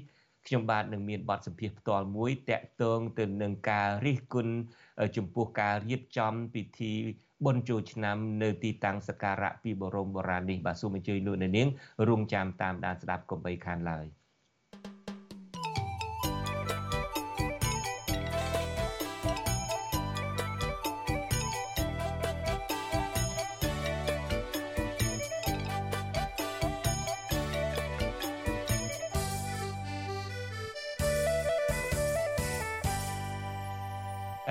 [0.47, 4.53] ខ្ញុំបាទនឹងមានបទសម្ភាសផ្ទាល់មួយតាក់ទងទៅនឹងការរិះគន់
[5.17, 6.93] ចំពោះការរៀបចំពិធី
[7.45, 11.67] បុណ្យចូលឆ្នាំនៅទីតាំងសក្ការៈពីបរមបុរាណនេះបាទសូមអញ្ជើញលោកអ្នកនាង
[12.09, 14.05] រងចាំតាមដានស្ដាប់កុំបីខានឡើយ។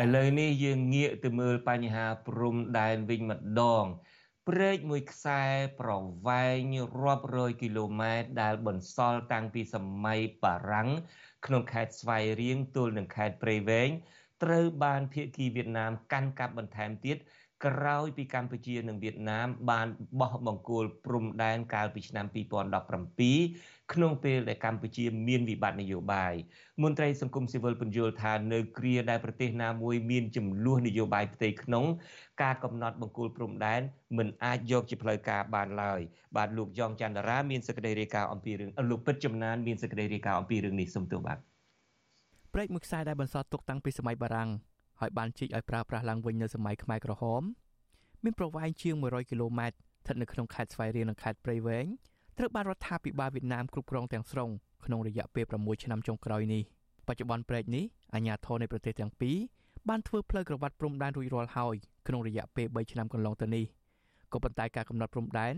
[0.03, 3.85] ឥឡូវនេះយើងងាកទៅមើលបញ្ហាព្រំដែនវិញម្ដង
[4.49, 5.43] ព្រែកមួយខ្សែ
[5.81, 5.91] ប្រ
[6.27, 10.91] វែងរាប់រយគីឡូម៉ែត្រដែលបន្សល់តាំងពីសម័យបារាំង
[11.47, 13.91] ក្នុងខេត្តស្វាយរៀងទល់នឹងខេត្តព្រៃវែង
[14.43, 17.17] ត្រូវបានភៀកគីវៀតណាមកាន់កាប់បន្ថែមទៀត
[17.67, 19.89] ក្រោយពីកម្ពុជានិងវៀតណាមបាន
[20.21, 26.35] បោះបង្គោលព្រំដែនកាលពីឆ្នាំ2017ក្នុងពេលដែលកម្ពុជាមានវិបត្តិនយោបាយ
[26.83, 31.85] មន្ត្រីសង្គមស៊ីវិលពន្យល់ថានៅគ្រាដែលប្រទេសណាមួយមានចំនួននយោបាយផ្ទៃក្នុង
[32.43, 33.81] ការកំណត់បង្គោលព្រំដែន
[34.19, 36.01] មិនអាចយកជាផ្លូវការបានឡើយ
[36.37, 41.39] បាទលោកយ៉ងច័ន្ទរា មានសេចក្តីរាយការណ៍អំពីរឿងលោកពិតចំណានមានសេចក្តីរាយការណ៍អំពីរឿងនេះសូមទោសបាទ
[42.55, 44.51] ព្រែកមួយខ្សែដែលបន្សល់ទុកតាំងពីសម័យបារាំង
[45.01, 47.43] ហើយបានជីកឲ្យប្រើប្រាស់ឡើងវិញនៅសម័យខ្មែរក្រហម
[48.25, 51.87] មានប្រវែងជាង100គីឡូម៉ែត្រស្ថិតនៅក្នុងខេត្តស្វាយរៀងនិងខេត្តព្រៃវែង
[52.39, 54.51] ត្រូវបានរដ្ឋាភិបាលវៀតណាមគ្រប់គ្រងទាំងស្រុង
[54.85, 56.63] ក្នុងរយៈពេល6ឆ្នាំចុងក្រោយនេះ
[57.07, 57.85] បច្ចុប្បន្នព្រែកនេះ
[58.15, 59.37] អាជ្ញាធរនៃប្រទេសទាំងពីរ
[59.89, 61.75] បានធ្វើផ្លូវក្រវ៉ាត់ព្រំដែនរួចរាល់ហើយ
[62.09, 63.65] ក្នុងរយៈពេល3ឆ្នាំកន្លងទៅនេះ
[64.33, 65.55] ក៏ប៉ុន្តែការកំណត់ព្រំដែន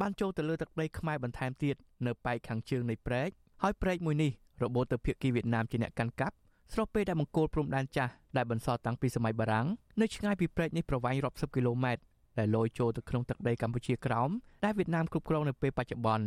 [0.00, 1.76] បានចូលទៅលើទឹកដីខ្មែរបន្ថែមទៀត
[2.06, 3.30] នៅប៉ែកខាងជើងនៃព្រែក
[3.62, 4.30] ហើយព្រែកមួយនេះ
[4.62, 6.36] របូតទៅភាគីវៀតណាមជាអ្នកកាន់កាប់
[6.72, 9.66] ស្របពេលដែលមង្គលព្រំដែនចាស់ដែលបន្សល់តាំងពីសម័យបារាំង
[10.00, 12.02] នៅឆ្ងាយពីព្រែកនេះប្រវែងរាប់សិបគីឡូម៉ែត្រ
[12.38, 14.30] ដែលលយចូលទៅក្នុងទឹកដីកម្ពុជាក្រោម
[14.64, 16.26] ដែលវៀតណាមគ្រប់គ្រងនៅពេលបច្ចុប្បន្ន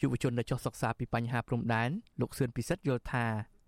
[0.00, 3.24] យុវជនដែលចុះសិក្សាពីបញ្ហាព្រំដែនលោកសឿនពិសិដ្ឋយល់ថា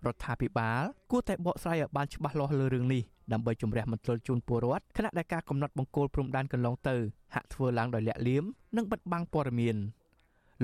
[0.06, 3.02] រដ្ឋាភិបាល គួរតែបកស្រាយឲ្យបានច្បាស់លាស់លើរឿងនេះ
[3.32, 6.96] ដើម្បីជំរះមន្ទិលជូនពលរដ្ឋខណៈដែលការកំណត់បង្គោលព្រំដែនកន្លងទៅ
[7.34, 8.44] ហាក់ធ្វើឡើងដោយលាក់លៀម
[8.76, 9.76] និងបិទបាំងព័ត៌មាន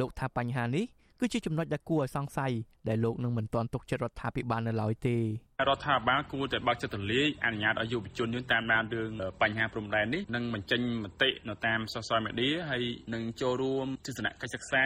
[0.01, 0.85] លោកថាបញ្ហានេះ
[1.21, 2.53] គឺជាចំណុចដែលគួរឲ្យសង្ស័យ
[2.89, 9.11] ដែលលោកនឹងមិនទាន់ទុកចិត្តរដ្ឋាភិបាលនៅឡើយទេរដ្ឋាភិបាលគួរតែបើកចិត្តទូលាយអនុញ្ញាតឲ្យយុវជនយើងតាមដានរឿង
[9.43, 14.85] បញ្ហាព្រំដែននេះនិងបញ្ចេញមតិនៅតាម social media ហើយនឹងចូលរួមទស្សនកិច្ចសិក្សា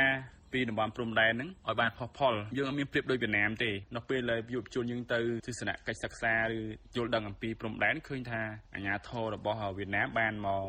[0.53, 6.59] ពីតំបន់ព្រំដែនហ្នឹងឲ្យបានផុសផុលយើងអត់មានប្រៀបដូចវៀតណាមទេនៅពេលដែលយុវជនយើងទៅទស្សនកិច្ចសិក្សាឬ
[6.97, 8.43] យល់ដឹងអំពីព្រំដែនឃើញថា
[8.75, 10.65] អាញាធររបស់វៀតណាមបានមក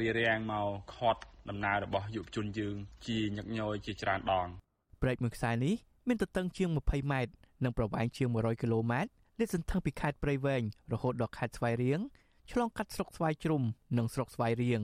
[0.00, 2.76] រៀបរៀងមកខត់ដំណើររបស់យុវជនយើង
[3.06, 4.48] ជាញឹកញយជាច្រើនដង
[5.02, 5.74] ព្រែកមួយខ្សែនេះ
[6.08, 7.32] មានទទឹងជាង20ម៉ែត្រ
[7.64, 12.00] និងប្រវែងជាង100គីឡូម៉ែត្រលាតសន្ធឹងពីខេត្តព្រៃវែងរហូតដល់ខេត្តស្វាយរៀង
[12.50, 13.62] ឆ្លងកាត់ស្រុកស្វាយជ្រុំ
[13.98, 14.82] និងស្រុកស្វាយរៀង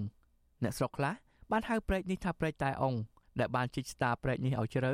[0.62, 1.14] អ្នកស្រុកខ្លះ
[1.50, 2.94] បានហៅព្រែកនេះថាព្រែកតែអង
[3.40, 4.92] ដែលបានជីកស្តារព្រែកនេះឲ្យជ្រៅ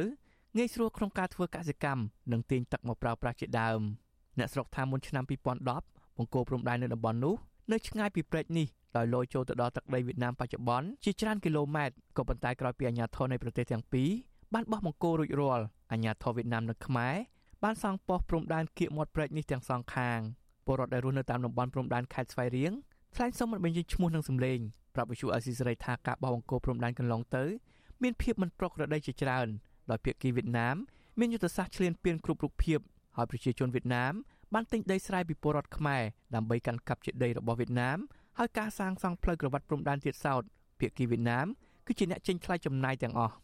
[0.57, 2.03] ងាយស្រួលក្នុងការធ្វើកសិកម្ម
[2.33, 3.81] និងទាញទឹកមកប្រើប្រាស់ជាដើម
[4.39, 5.25] អ្នកស្រុកថាមុនឆ្នាំ
[5.71, 7.35] 2010បង្គោលព្រំដែននៅតំបន់នោះ
[7.73, 8.67] នៅឆ្ងាយពីព្រែកនេះ
[8.97, 14.11] ដោយលយចូលទៅដល់ទឹកដីវៀតណាមបច្ចុប្បន្នជាច្រើនគីឡូម៉ែត្រក៏ប៉ុន្តែក្រោយពីអាជ្ញាធរនៃប្រទេសទាំងពីរ
[14.55, 17.15] បានបោះបង្គោលរួចរាល់អាជ្ញាធរវៀតណាមនិងខ្មែរ
[17.63, 20.19] បានសង់ប៉ុស្តិ៍ព្រំដែនគៀកមាត់ព្រែកនេះទាំងសងខាង
[20.67, 22.73] ពលរដ្ឋដែលរស់នៅតាមតំបន់ព្រំដែនខេត្តស្វាយរៀង
[23.15, 24.59] ថ្លែងសុំមិនបញ្ចេញឈ្មោះនិងសម្លេង
[24.95, 27.45] ប្រាប់វិសុអេស៊ីសេរីថាការបោះបង្គោលព្រំដែនកន្លងទៅ
[28.03, 29.49] មានភាពមិនប្រក្រតីជាច្រើន
[29.91, 30.77] ដោយភាគីវៀតណាម
[31.19, 32.79] មានយុទ្ធសាស្ត្រឈ្លានពានគ្រប់រូបភាព
[33.17, 34.13] ហើយប្រជាជនវៀតណាម
[34.55, 36.03] បានទិញដីស្រែពីពលរដ្ឋខ្មែរ
[36.35, 37.99] ដើម្បីកាន់កាប់ជាដីរបស់វៀតណាម
[38.39, 40.43] ហើយការសាងសង់ផ្លូវក្រវ៉ាត់ព្រំដែនទៀតសោត
[40.81, 41.47] ភាគីវៀតណាម
[41.87, 43.35] គឺជាអ្នកចេញថ្លៃចំណាយទាំងអស់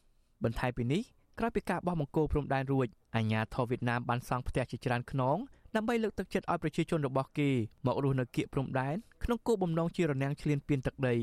[0.44, 1.02] បន្ថែមពីនេះ
[1.38, 2.86] ក្រោយពីការបោះបង្គោលព្រំដែនរួច
[3.16, 5.36] អាញាធរវៀតណាមបានសង់ផ្ទះជាច្រើនខ្នង
[5.76, 7.50] ដើម្បីលើកទឹកចិត្តឲ្យប្រជាជនរបស់គេ
[7.86, 11.16] មករស់នៅគៀកព្រំដែនក្នុងគោលបំណងជារនាំងឈ្លានពានទឹកដី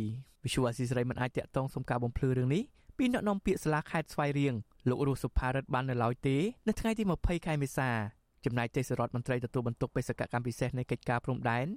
[0.44, 2.64] វិសុវអាស៊ីសេរីមិនអាចតាក់ទងសុំការបំភ្លឺរឿងនេះ
[2.98, 4.54] ពីអ្នកនាំពាក្យសាលាខេត្តស្វាយរៀង
[4.90, 6.38] លោករស់សុផារិតបាននៅឡើយទេ
[6.68, 7.90] នៅថ្ងៃទី20ខែមេសា
[8.46, 11.68] ចំណែកទេសរដ្ឋមន្ត្រីទទួលបន្ទុកបេសកកម្មពិសេសនៃកិច្ចការព្រំដែន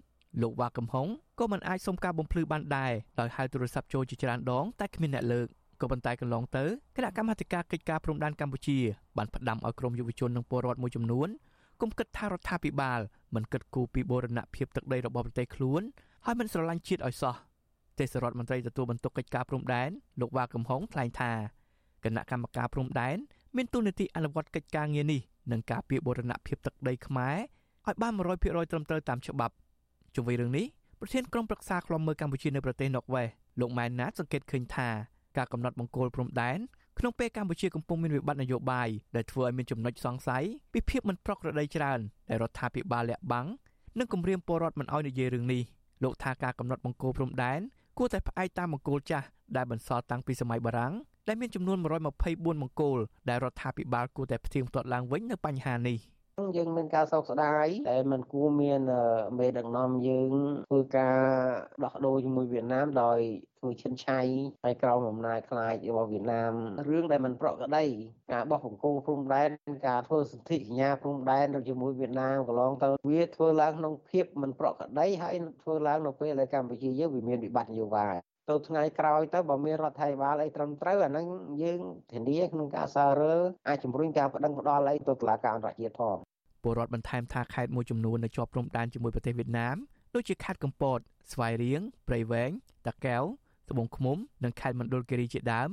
[0.43, 1.07] លោកវ៉ាកំហុង
[1.39, 5.49] ក៏មិនអាចសុំការបំភ្លឺបានដែរដោយហៅទូរស័ព្ទចូលជាច្រើនដងតែគ្មានអ្នកលើក
[5.81, 6.65] ក៏ប៉ុន្តែកន្លងទៅ
[6.97, 8.79] គណៈកម្មាធិការកិច្ចការព្រំដែនកម្ពុជា
[9.17, 11.29] បានផ្ដាំឲ្យក្រមយុវជននិងពលរដ្ឋមួយចំនួន
[11.81, 13.01] គុំគិតថារដ្ឋាភិបាល
[13.35, 15.83] មិនគិតគូរពីបូរណភាពទឹកដីរបស់ប្រទេសខ្លួន
[16.25, 17.35] ហើយមិនស្រឡាញ់ជាតិឲ្យសោះ
[17.99, 21.33] ទេសរដ្ឋមន្ត្រីទទួលបន្ទុកកិច្ចការព្រំដែនលោកវ៉ាកំហុងថ្លែងថា
[22.05, 23.17] គណៈកម្មការព្រំដែន
[23.57, 25.21] មានទូនាទីអនុវត្តកិច្ចការងារនេះ
[25.53, 27.37] និងការពីបូរណភាពទឹកដីខ្មែរ
[27.87, 29.55] ឲ្យបាន100%ត្រឹមត្រូវតាមច្បាប់
[30.15, 30.67] ជុំវិញរឿងនេះ
[31.01, 33.29] ប្រធានក្រុមប្រឹក្សាឃ្លាំមើលកម្ពុជានៅប្រទេសណ័រវេស
[33.61, 34.89] លោកម៉ែនណាតសង្កេតឃើញថា
[35.37, 36.59] ការកំណត់បង្គោលព្រំដែន
[36.99, 43.47] ក្នុងពេលកម្ពុជាកំពុងមានវិបត្តិនយោបាយដែលធ្វើឲ្យមានចំណុចសង្ស័យពីភាពមិនប្រក្រតីច្រើនដែលរដ្ឋាភិបាលលាក់បាំង
[43.99, 45.63] និងគម្រាមពលរដ្ឋមិនឲ្យនិយាយរឿងនេះ
[46.03, 47.61] លោកថាការកំណត់បង្គោលព្រំដែន
[47.99, 49.27] គួរតែផ្អែកតាមបង្គោលចាស់
[49.57, 50.93] ដែលបន្សល់តាំងពីសម័យបារាំង
[51.29, 51.79] ដែលមានចំនួន
[52.15, 52.99] 124បង្គោល
[53.29, 55.99] ដែលរដ្ឋាភិបាលគួរតែផ្ទៀងផ្ទាត់ឡើងវិញនៅបញ្ហានេះ។
[56.57, 58.81] យើងមានការសោកស្ដាយតែមិនគួរមាន
[59.39, 60.31] មេដឹកនាំយើង
[60.69, 61.19] ធ្វើការ
[61.85, 63.19] ដោះដូរជាមួយវៀតណាមដោយ
[63.59, 64.21] ធ្វើឈិនឆៃ
[64.65, 66.53] ហើយក្រោមអំណាចខ្លាចរបស់វៀតណាម
[66.89, 67.87] រឿងដែលមិនប្រក្រតី
[68.33, 69.51] ការបោះបង្គោលព្រំដែន
[69.89, 78.17] ការធ្វើសន្ធិសញ្ញាព្រំដែនជាមួយវៀតណាមកន្លងទៅវាធ្វើឡើងក្នុងភាពមិនប្រក្រតីហើយធ្វើឡើងនៅពេលដែលកម្ពុជាយើងវាមានវិបត្តិនយោបាយ
[78.49, 81.27] ទៅថ្ងៃក្រោយទៅបើមានរដ្ឋាភិបាលអីត្រឹមត្រូវអាហ្នឹង
[81.63, 81.81] យើង
[82.13, 83.35] ធានាក្នុងការសាររើ
[83.69, 86.17] អាចជំរុញការប្តឹងផ្តល់អីទៅតុលាការអន្តរជាតិផង
[86.63, 89.77] ពលរដ្ឋបន្ថែមថាខេត្តមួយចំនួននៅជាប់ព្រំដែនជាមួយប្រទេសវៀតណាម
[90.15, 90.99] ដូចជាខេត្តកំពត
[91.33, 92.51] ស្វាយរៀងព្រៃវែង
[92.87, 93.23] តាកែវ
[93.71, 95.69] ត្បូងឃ្មុំនិងខេត្តមណ្ឌលគិរីជាដើម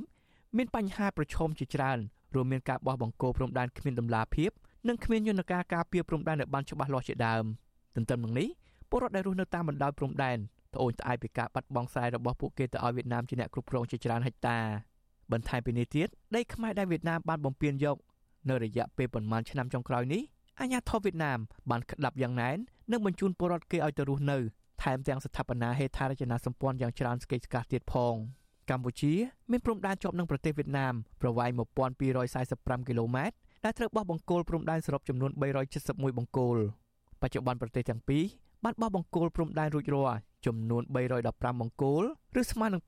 [0.56, 1.98] មានបញ្ហាប្រឈមជាច្រើន
[2.34, 4.50] រួមមានការបោះបង្គោលព្រំដែនគ្មានដំណាភាព
[4.88, 7.44] និងគ្មានយន្តការការពារព្រំដែនឲ្យបានច្បាស់លាស់ជាដើម
[7.96, 8.48] ទន្ទឹមនឹងនេះ
[8.90, 10.38] ពលរដ្ឋដែលរស់នៅតាមបណ្ដោយព្រំដែន
[10.76, 14.58] ត្អូញត្អែពីការបាត់បង់ស្រែរបស់ពួកគេទៅឲ្យវៀតណាមជាអ្នកគ្រប់គ្រងជាច្រើនហិកតា
[15.32, 17.96] បន្ថែមពីនេះទៀតដីខ្មែរដែលវៀតណាមបានបំពេញយក
[18.48, 20.22] នៅរយៈពេលប្រមាណឆ្នាំចុងក្រោយនេះ
[20.60, 21.38] អាញាធរវៀតណាម
[21.70, 22.56] បានក្តាប់យ៉ាងណែន
[22.92, 24.38] និងបញ្ជូនពលរដ្ឋគេឲ្យទៅរស់នៅ
[24.82, 28.14] ថែមទាំងស្ថាបនាហេដ្ឋារចនាសម្ព័ន្ធយ៉ាងច្រើនស្កេកស្កះទៀតផង
[28.70, 29.12] កម្ពុជា
[29.50, 31.50] មានព្រំដែនជាប់នឹងប្រទេសវៀតណាមប្រវែង
[32.18, 35.30] 1245គីឡូម៉ែត្រដែលត្រូវបោះបង្គោលព្រំដែនសរុបចំនួន
[35.74, 36.56] 371បង្គោល
[37.22, 38.22] បច្ចុប្បន្នប្រទេសទាំងពីរ
[38.66, 40.82] បានបោះបង្គោលព្រំដែនរួចរាល់ចំនួន
[41.22, 42.02] 315បង្គោល
[42.40, 42.82] ឬស្មើនឹង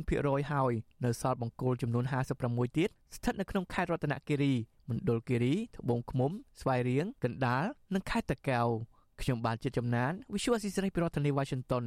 [0.00, 0.72] 84%ហើយ
[1.04, 2.04] នៅសល់បង្គោលចំនួន
[2.40, 4.54] 56ទៀតស្ថិតនៅក្នុងខេត្តរតនគិរី
[4.88, 6.30] មណ្ឌលគិរីត្បូងឃ្មុំ
[6.60, 7.64] ស្វាយរៀងកណ្ដាល
[7.94, 8.66] និងខេត្តតាកែវ
[9.20, 11.84] ខ្ញុំបានជិតចំណាន Visual Assisray ពីរដ្ឋធានី Washington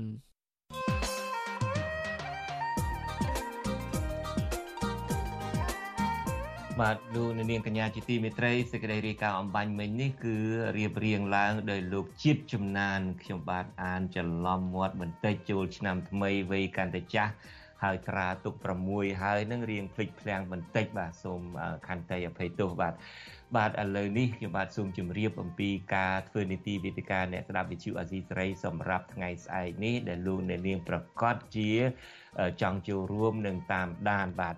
[6.82, 10.36] បាទលោកនាងកញ្ញាជាទីមេត្រីសេចក្តីរាយការណ៍អំបញ្ញមិញនេះគឺ
[10.78, 17.32] រៀបរៀងឡើងដោយលោកជាតិចំណានខ្ញុំបាទអានច្រឡំមាត់បន្តិចចូលឆ្នាំថ្មីវ័យកាន់តែចាស់
[17.84, 18.56] ហើយត្រាទុក
[18.90, 21.42] 6ហើយនឹងរៀងភ្លេចភ្លាំងបន្តិចបាទសូម
[21.88, 22.94] ខន្តីអភ័យទោសបាទ
[23.56, 31.72] បាទឥឡូវនេះខ្ញុំបាទសូមជម្រាបអំពីការធ្វើនីតិវិទ្យាអ្នកស្ដាប់វិទ្យុអាស៊ីសេរីសម្រាប់ថ្ងៃស្អែកនេះដែលលោកអ្នកនាងប្រកាសជា
[32.62, 34.56] ចង់ចូលរួមនឹងតាមដានបាទ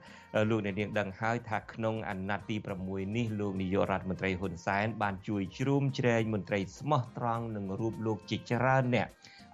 [0.49, 2.55] លោកអ្នកនាងដឹងហើយថាក្នុងអាណត្តិទី
[2.85, 9.07] 6នេះលោកនាយករដ្ឋមន្ត្រីហ៊ុនសែនបានជួយជ្រោមជ្រែងមន្ត្រីស្មោះត្រង់នឹងរូបលោកជាច្រើនអ្នក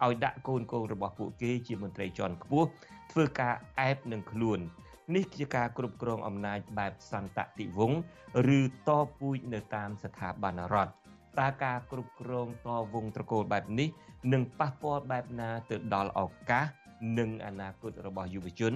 [0.05, 2.70] ឲ្យដាក់កូនកូនរបស់ពួកគេជាមន្ត្រីជាន់ខ្ពស់
[3.18, 4.59] ធ្វើការអែបនឹងខ្លួន
[5.16, 7.99] នេះជាការគ្រប់គ្រងអំណាចបែបសន្តតិវង្ស
[8.57, 10.91] ឬតពូជនៅតាមស្ថាប័នរដ្ឋ
[11.39, 13.89] តើការគ្រប់គ្រងតវងត្រកូលបែបនេះ
[14.34, 16.66] នឹងប៉ះពាល់បែបណាទៅដល់ឱកាស
[17.18, 18.74] និងអនាគតរបស់យុវជន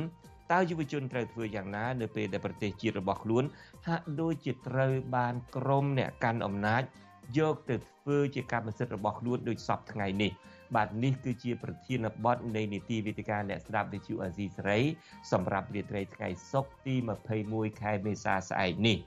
[0.52, 3.44] តើយុវជនត្រូវធ្វើយ៉ាងណានៅពេលដែលប្រទេសជាតិរបស់ខ្លួន
[3.88, 6.84] ហាក់ដូចជាត្រូវបានក្រមអ្នកកាន់អំណាច
[7.38, 10.32] យកទៅធ្វើជាកម្មសិទ្ធិរបស់ខ្លួនដូចសពថ្ងៃនេះ
[10.76, 14.80] បាទនេះគឺជាប្រធានបទនៃនីតិវិទ្យាអ្នកស្ដាប់វិទ្យុអាស៊ីសេរី
[15.32, 16.96] សម្រាប់រាត្រីថ្ងៃសុក្រទី
[17.38, 19.00] 21ខែមេសាស្អែកនេះ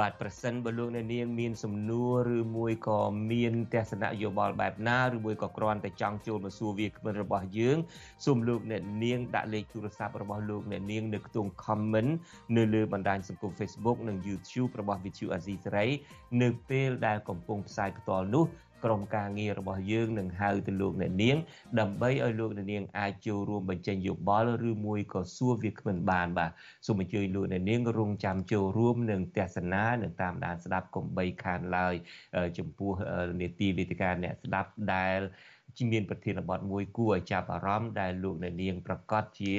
[0.00, 3.00] បាទប្រសិនបើលោកអ្នកនាងមានសំណួរឬមួយក៏
[3.32, 7.76] មានទស្សនៈយោបល់បែបណាឬមួយក៏គ្រាន់តែចង់ចូលមកសួរវាគ្មិនរបស់យើង
[8.24, 12.10] សូមលោកអ្នកនាងដាក់លេខទូរស័ព្ទរបស់លោកអ្នកនាងនៅខ្ទង់ comment
[12.56, 15.90] នៅលើបណ្ដាញសង្គម Facebook និង YouTube របស់ Vithu Azizi Saray
[16.42, 18.46] នៅពេលដែលកំពុងផ្សាយផ្ទាល់នោះ
[18.84, 21.36] ក្រុមការងាររបស់យើងនឹងហៅទៅលោកអ្នកនាង
[21.80, 26.50] ដើម្បីឲ្យលោកអ្នកនាងអាចចូលរួមបញ្ចេញយោបល់ឬមួយក៏សួរវាគ្មិនបានបាទ
[26.86, 31.94] សូមអញ្ជើញលោកអ្នកនាងរងចាំចូលរួមនឹងទស្សនានឹងតាមដានស្ដាប់កុំបីខានឡើយ
[32.58, 32.92] ចំពោះ
[33.40, 35.20] នេតិវេទិកាអ្នកស្ដាប់ដែល
[35.76, 39.52] ជាមានប្រធានបទមួយគួរឲ្យចាប់អារម្មណ៍ដែលលោកអ្នកនាងប្រកាសជា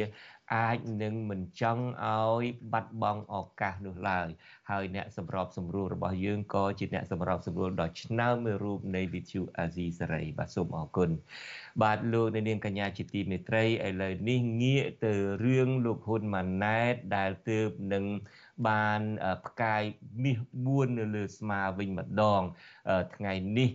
[0.52, 4.28] អាចនឹងមិនចង់ឲ្យបាត់បង់ឱកាសនោះឡើយ
[4.72, 11.10] ហើយអ្នកសម្របសម្រួលរបស់យើងក៏ជាអ្នកសម្របសម្រួលដ៏ឆ្នើមមួយរូបនៃវិទ្យុអាស៊ីសេរីបាទសូមអរគុណ
[11.82, 15.14] បាទលោកអ្នកនាងកញ្ញាជាទីមេត្រីឥឡូវនេះងាកទៅ
[15.46, 18.06] រឿងលោកហ៊ុនម៉ាណែតដែលទើបនឹង
[18.68, 19.02] បាន
[19.46, 19.84] ផ្កាយ
[20.24, 22.42] មាស4នៅលើស្មាវិញម្ដង
[23.16, 23.70] ថ្ងៃនេះ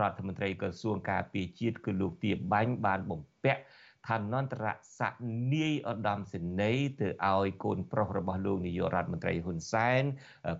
[0.00, 3.62] រដ្ឋមន្ត្រីក្រសួងការពារជាតិគឺលោកទាបាញ់បានបំពាក់
[4.06, 4.66] ឋានន្តរ
[4.98, 5.20] ស័ក្តិ
[5.54, 10.02] នាយឧត្តមសេនីយ៍ទៅឲ្យកូនប្រុសរបស់លោកនាយករដ្ឋមន្ត្រីហ៊ុនសែន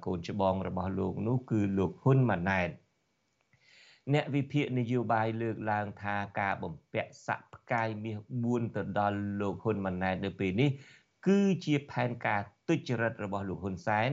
[0.06, 2.70] កូនច្បងរបស់លោកនោះគឺលោកហ៊ុនម៉ាណែត
[4.14, 10.70] អ្នកវិភាគនយោបាយលើកឡើងថាការបំពាក់ស័ក្តិផ្កាយមាស4ទៅដល់លោកហ៊ុនម៉ាណែតនៅពេលនេះ
[11.26, 14.08] គឺជាផែនការទុច្ចរិតរបស់លោកហ៊ុនសែន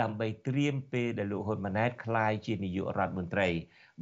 [0.00, 3.48] ដើម្បីត្រៀមពេលដែលលោកហ៊ុនម៉ាណែតក្លាយជានាយករដ្ឋមន្ត្រី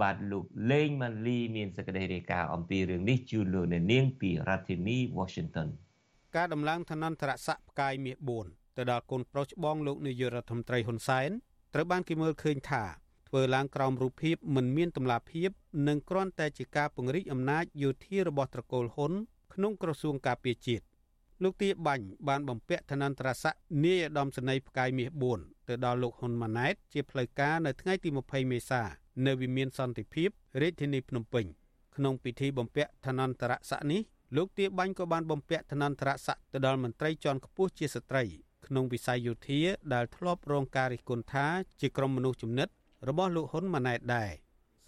[0.02, 5.68] បាទលោកលេងម៉ាលីមានសេចក្តីរាយការណ៍អំពីរឿងនេះជូនលោកអ្នកនាងពីរដ្ឋធានី Washington
[6.36, 8.16] ការដំឡើងឋានន្តរស័ក្តិផ្កាយមាស
[8.46, 11.30] 4ទៅដល់កូនប្រុសច្បងលោកនាយករដ្ឋមន្ត្រីហ៊ុនសែន
[11.74, 12.84] ត្រូវបានគេមើលឃើញថា
[13.28, 15.50] ធ្វើឡើងក្រោមរូបភាពមិនមានតម្លាភាព
[15.88, 19.12] និងគ្រាន់តែជាការពង្រីកអំណាចយោធារបស់ត្រកូលហ៊ុន
[19.54, 20.84] ក្នុងក្រសួងការពារជាតិ
[21.42, 28.82] លោកទាបាញ់បានបំពាក់ឋានន្តរស័ក្តិនាយឧត្តមសេនីយ៍ផ្កាយមាស4ទៅដល់លោកហ៊ុនម៉ាណែតជាផ្លូវការនៅថ្ងៃទី20មេសា
[29.26, 30.28] នៅវិមានសន្តិភាព
[30.62, 31.46] រាជធានីភ្នំពេញ
[31.96, 34.02] ក្នុងពិធីបំពាក់ឋានន្តរស័ក្តិនេះ
[34.36, 38.22] លោកទាបាញ់ក៏បានបំពាក់ឋានន្តរស័ក្តិទៅដល់មន្ត្រីជាន់ខ្ពស់ជាស្ត្រី
[38.66, 39.60] ក្នុងវិស័យយោធា
[39.94, 41.46] ដែលធ្លាប់រងការរិះគន់ថា
[41.80, 42.68] ជាក្រុមមនុស្សជំនិត
[43.08, 44.30] របស់លោកហ៊ុនម៉ាណែតដែរ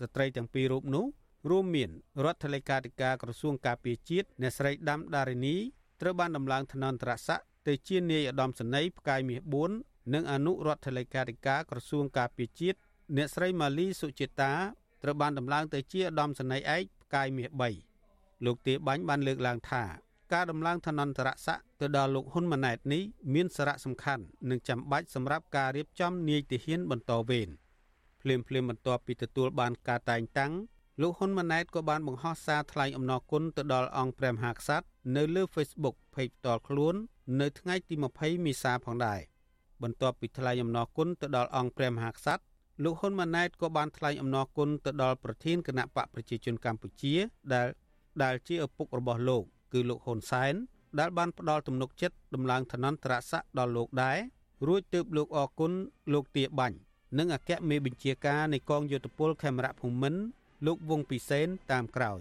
[0.02, 1.04] ស្ត្រីទាំងពីររូបនោះ
[1.50, 1.90] រួមមាន
[2.24, 5.56] រដ្ឋលេខាធិការក្រសួងការពារជាតិអ្នកស្រីដាំដារិនី
[6.00, 9.40] ត្រូវបានដំឡើងឋានន្តរស័ក្តិទៅជានាយឧត្តមសេនីយ៍ផ្កាយមាស
[9.76, 12.78] 4និងអនុរដ្ឋលេខាធិការក្រសួងការពារជាតិ
[13.14, 14.52] អ្នកស្រីម៉ាលីសុចិតា
[15.02, 17.50] ត្រូវបានដំឡើងទៅជាឧត្តមសេនីយ៍ឯកផ្កាយមាស
[17.98, 19.84] 3លោកទេបាញ់បានលើកឡើងថា
[20.32, 23.02] ការដំឡើងឋានន្តរស័ក្តិទៅដល់លោកហ៊ុនម៉ាណែតនេះ
[23.34, 27.48] មានសារៈសំខាន់និងចាំបាច់សម្រាប់ការរៀបចំនាយទាហានបន្តវេន
[28.20, 30.52] ភ្លាមភ្លាមបន្ទាប់ពីទទួលបានការតែងតាំង
[31.00, 34.86] លោកហ៊ុនម៉ាណែតក៏បានបង្ហោះសារថ្លែងអំណរគុណទៅដល់អង្គព្រះមហាក្សត្រ
[35.16, 36.94] នៅលើ Facebook ផេកផ្ទាល់ខ្លួន
[37.40, 39.20] នៅថ្ងៃទី20មេសាផងដែរ
[39.82, 42.42] បន្ទាប់ពីថ្លែងអំណរគុណទៅដល់អង្គព្រះមហាក្សត្រ
[42.84, 47.14] លោកហ៊ុនម៉ាណែតក៏បានថ្លែងអំណរគុណទៅដល់ប្រធានគណៈបកប្រជាជនកម្ពុជា
[47.52, 47.66] ដែល
[48.22, 50.54] ដែលជាឪពុករបស់លោក គឺលោកហ៊ុនសែន
[50.98, 54.18] ដែលបានផ្ដល់ទំនុកចិត្តដំឡើងឋានន្តរស័ក្តិដល់លោកដែរ
[54.66, 55.72] រួចទើបលោកអគុណ
[56.12, 56.76] លោកទាបាញ់
[57.18, 60.20] និងអគ្គមេបញ្ជាការនៃកងយោធពលខេមរៈភូមិន្ទ
[60.66, 62.20] លោកវងពិសេនតាមក្រោយ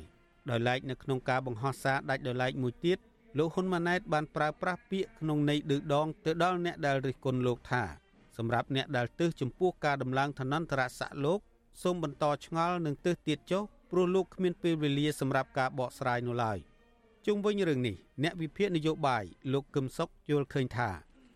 [0.49, 2.97] ដោយឡែកនៅក្នុងការបង្ហោះសារដាច់ដោយឡែកមួយទៀត
[3.37, 7.83] លោកហ៊ុនម៉ាណែតបានប្រើប្រាស់ពាក្យក្នុងន័យឌឺដងទៅដល់អ្នកដែលរិះគន់លោកថា
[8.37, 11.39] សម្រាប់អ្នកដែលទើសចំពោះការដំឡើងឋានន្តរស័ក្តិលោក
[11.83, 16.57] សូមបន្តឆ្ងល់នឹងទើសទៀតចុះព្រោះលោកគ្មានពេលវេលាសម្រាប់ការបកស្រាយនោះឡើយ
[17.25, 19.23] ជុំវិញរឿងនេះអ្នកវិភាគនយោបាយ
[19.53, 20.89] លោកកឹមសុខយល់ឃើញថា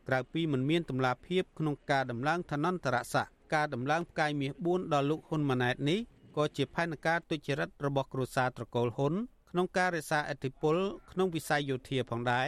[0.07, 5.99] ក្រៅពីមិនមានតម្លាភាពក្នុងការដំឡើងឋានន្តរស័ក្តិការដំឡើងផ្កាយមាស4ដល់លោកហ៊ុនម៉ាណែតនេះ
[6.37, 9.13] ក៏ជាផែនការទុច្ចរិតរបស់គ្រួសារត្រកូលហ៊ុន
[9.49, 10.77] ក្នុងការរក្សាអធិបុល
[11.11, 12.47] ក្នុងវិស័យយោធាផងដែរ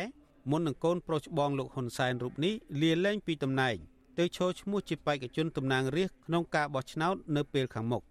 [0.50, 3.76] មុននឹងកូនប្រុសច្បងលោកហ៊ុនសែនរូបនេះលាលែងពីតំណែង
[4.18, 8.02] ទៅឈរឈ្មោះជាបេក្ខជនតំណាងរាស្ត្រក្នុងការបោះឆ្នោតនៅពេលខាងមុខ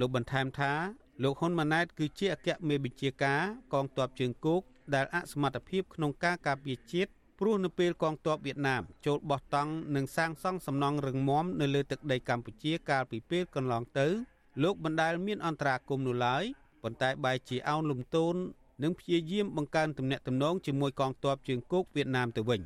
[0.00, 0.72] លោកបន្ថែមថា
[1.22, 3.42] លោកហ៊ុនម៉ាណែតគឺជាអគ្គមេបញ្ជាការ
[3.72, 4.60] កងទ័ពជើងគោក
[4.94, 14.06] ដែលអសមត្ថភាពក្នុងការការពារជាតិព្រោះនៅពេលកងទ័ពវៀតណាមចូលបោះតង់និងសាងសង់សំណង់រឹងមាំនៅលើទឹកដីកម្ពុជាកាលពីពេលកន្លងទៅ
[14.62, 16.44] លោកបណ្ដាលមានអន្តរាគមន៍នោះឡើយ
[16.82, 18.34] ប៉ុន្តែបែរជាអោនលំទោន
[18.82, 22.60] និងព្យាយាមបង្កើនទំនាក់ទំនងជាមួយកងទ័ពជើងគោកវៀតណាមទៅវិញ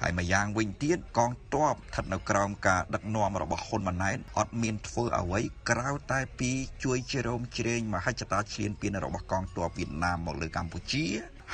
[0.00, 5.40] ហើយម្យ៉ាងវិញទៀតកងទ័ពស្ថិតនៅក្រោមការដឹកនាំរបស់ហ៊ុនម៉ាណែតអត់មានធ្វើអ្វី
[5.70, 6.50] ក្រៅតែពី
[6.84, 11.04] ជួយជ្រោមជ្រែងមហិច្ឆតាឈ្លានពានរបស់កងទ័ពវៀតណាមមកលើកម្ពុជា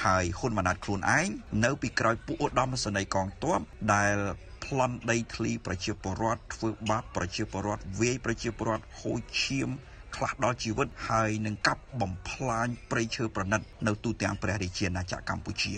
[0.04, 1.28] ហើយហ៊ុនម៉ាណែតខ្លួនឯង
[1.64, 3.58] នៅពីក្រោយពួកឧត្តមសេនីយកងទ័ព
[3.94, 4.16] ដែល
[4.64, 9.68] ប្លន់ដីធ្លីប្រជាពលរដ្ឋធ្វើបាបប្រជាពលរដ្ឋវាយប្រជាពលរដ្ឋហូចឈាម
[10.16, 15.74] ខ្លះដល់ជីវិតហើយនឹងកាប់បំផ្លាញព្រៃឈើប្រណិត នៅទូទាំងព្រះរាជាណាចក្រកម្ពុជា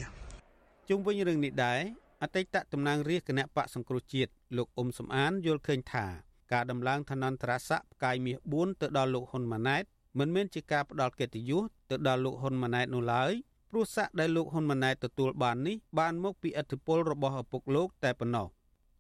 [0.88, 2.05] ជុំវិញរឿងនេះដែរអ
[2.36, 6.06] តីតតំណាងរាជគណៈបកសង្គ្រោះជាតិលោកអ៊ុំសំអានយល់ឃើញថា
[6.52, 9.84] ការដំឡើងឋានន្តរស័ក្តិផ្កាយមាស4ទៅដល់លោកហ៊ុនម៉ាណែត
[10.18, 13.32] មិនមែនជាការផ្ដាល់កិត្តិយសទៅដល់លោកហ៊ុនម៉ាណែតនោះឡើយ
[13.70, 18.48] ព្រោះស័ក្តិដែលលោកហ៊ុនម៉ាណែតទទួលបាននេះបានមកពីឥទ្ធិពលរបស់ឪពុកលោកតែប៉ុណ្ណោះ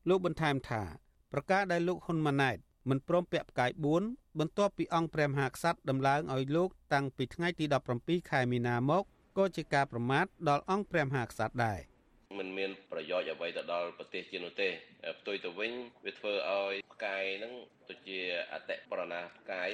[0.08, 0.82] លោកបន្ថែមថា
[1.32, 2.56] ប្រការដែលលោកហ៊ុនម៉ាណែត
[2.88, 3.70] មិនព្រមពាក់ផ្កាយ
[4.04, 7.64] 4បន្ទាប់ពីអង្គព្រះមហាក្សត្រដំឡើងឲ្យលោកតាំងពីថ្ងៃទី
[7.98, 9.04] 17ខែមីនាមក
[9.36, 11.80] ក៏ជាការប្រមាថដល់អង្គព្រះមហាក្សត្រដែរ
[12.38, 14.68] មិនមានប្រយោជន៍អ្វីទៅដល់ប្រទេសជានោះទេ
[15.18, 15.72] ផ្ទុយទៅវិញ
[16.04, 17.52] វាធ្វើឲ្យផ្កាយហ្នឹង
[17.88, 18.20] ទៅជា
[18.52, 19.68] អតិបរណាផ្កាយ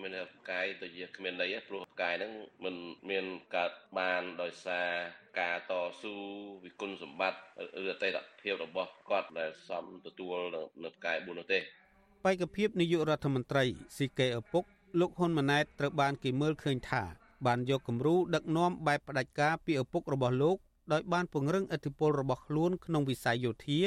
[0.00, 2.32] មានផ្កាយទៅជាគ្មានន័យព្រោះផ្កាយហ្នឹង
[2.64, 2.74] មិន
[3.10, 3.24] មាន
[3.56, 4.88] កើតបានដោយសារ
[5.40, 6.14] ការតស៊ូ
[6.64, 7.38] វិគុណសម្បត្តិ
[7.82, 10.36] ឬអតីតភាពរបស់គាត់ដែលសំទទួល
[10.84, 11.60] នៅផ្កាយ4នោះទេ
[12.24, 13.64] បេក្ខភាពនាយករដ្ឋមន្ត្រី
[13.96, 14.64] ស៊ីកេឪពុក
[15.00, 17.02] លោកហ៊ុនម៉ាណែតត្រូវបានគេមើលឃើញថា
[17.46, 20.56] បានយកគំរូដឹកនាំបែបផ្ដាច់ការពីឪពុករបស់លោក
[20.92, 23.80] ដោយបានពង្រឹងឥទ្ធិពលរបស់ខ្លួនក្នុងវិស័យយោធា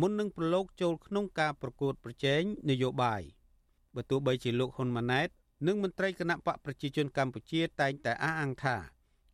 [0.00, 3.22] មុននឹងប្រឡូកចូលក្នុងការប្រកួតប្រជែងនយោបាយ
[3.94, 5.28] បើទោះបីជាលោកហ៊ុនម៉ាណែត
[5.66, 8.76] និងមន្ត្រីគណៈបកប្រជាជនកម្ពុជាតែងតែអះអាងថា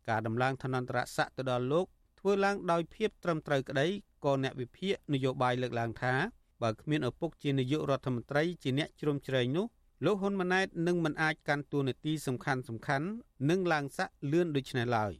[0.09, 1.85] ការដំឡើងឋានន្តរស័ក្តិទៅដល់លោក
[2.19, 3.87] ធ្វើឡើងដោយភាពត្រឹមត្រូវក្តី
[4.25, 6.13] ក៏អ្នកវិភាគនយោបាយលើកឡើងថា
[6.61, 9.65] បើគ្មានឪពុកជានាយករដ្ឋមន្ត្រីជាអ្នកជ្រោមជ្រែងនោះ
[10.05, 13.07] លោកហ៊ុនម៉ាណែតនឹងមិនអាចកាន់តួនាទីសំខាន់សំខាន់
[13.49, 15.13] និងឡើងស័ក្តិលឿនដូចនេះឡើយ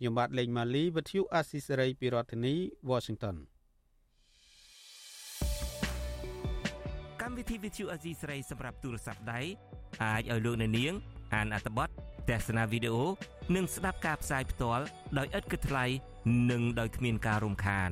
[0.00, 2.54] ខ្ញុំបាទលេងម៉ាលីវិទ្យុអាស៊ីសេរីពីរដ្ឋធានី
[2.90, 3.36] Washington
[7.20, 9.40] កម្មវិធីវិទ្យុអាស៊ីសេរីសម្រាប់ទូរស័ព្ទដៃ
[10.04, 10.92] អាចឲ្យលោកអ្នកនាង
[11.34, 11.88] អានអត្ថបទ
[12.28, 13.04] ទស្សនាវីដេអូ
[13.54, 14.84] និងស្ដាប់ការផ្សាយផ្ទាល់
[15.18, 15.84] ដោយឥតគិតថ្លៃ
[16.50, 17.90] និងដោយគ្មានការរំខាន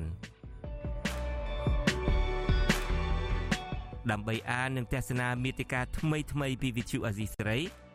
[4.11, 7.59] ដើម្បីអាននិងទស្សនាមេតិការថ្មីៗពីវិទ្យុអាស៊ីសេរី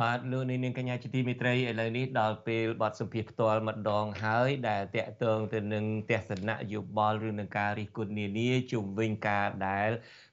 [0.00, 9.90] បាទលោកនាងកញ្ញាជាទីមេត្រីឥឡូវនេះដល់ពេលបទសម្ភាសផ្ទាល់ម្ដងហើយដែលតកតងទៅនឹងទស្សនៈយោបល់ឬនឹងការរិះគន់នានាជុំវិញការដែល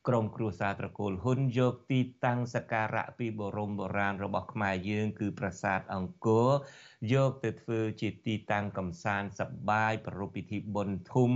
[0.07, 6.49] ក្រមគ្រួសារត្រកូលហ៊ុនយកទីតាំងសក្ការៈពីបរមបុរាណរបស់ខ្មែរយើងគឺប្រាសាទអង្គរ
[7.13, 11.31] យកទៅធ្វើជាទីតាំងកំសាន្តសប្បាយប្រពៃពិធីបុណ្យធំ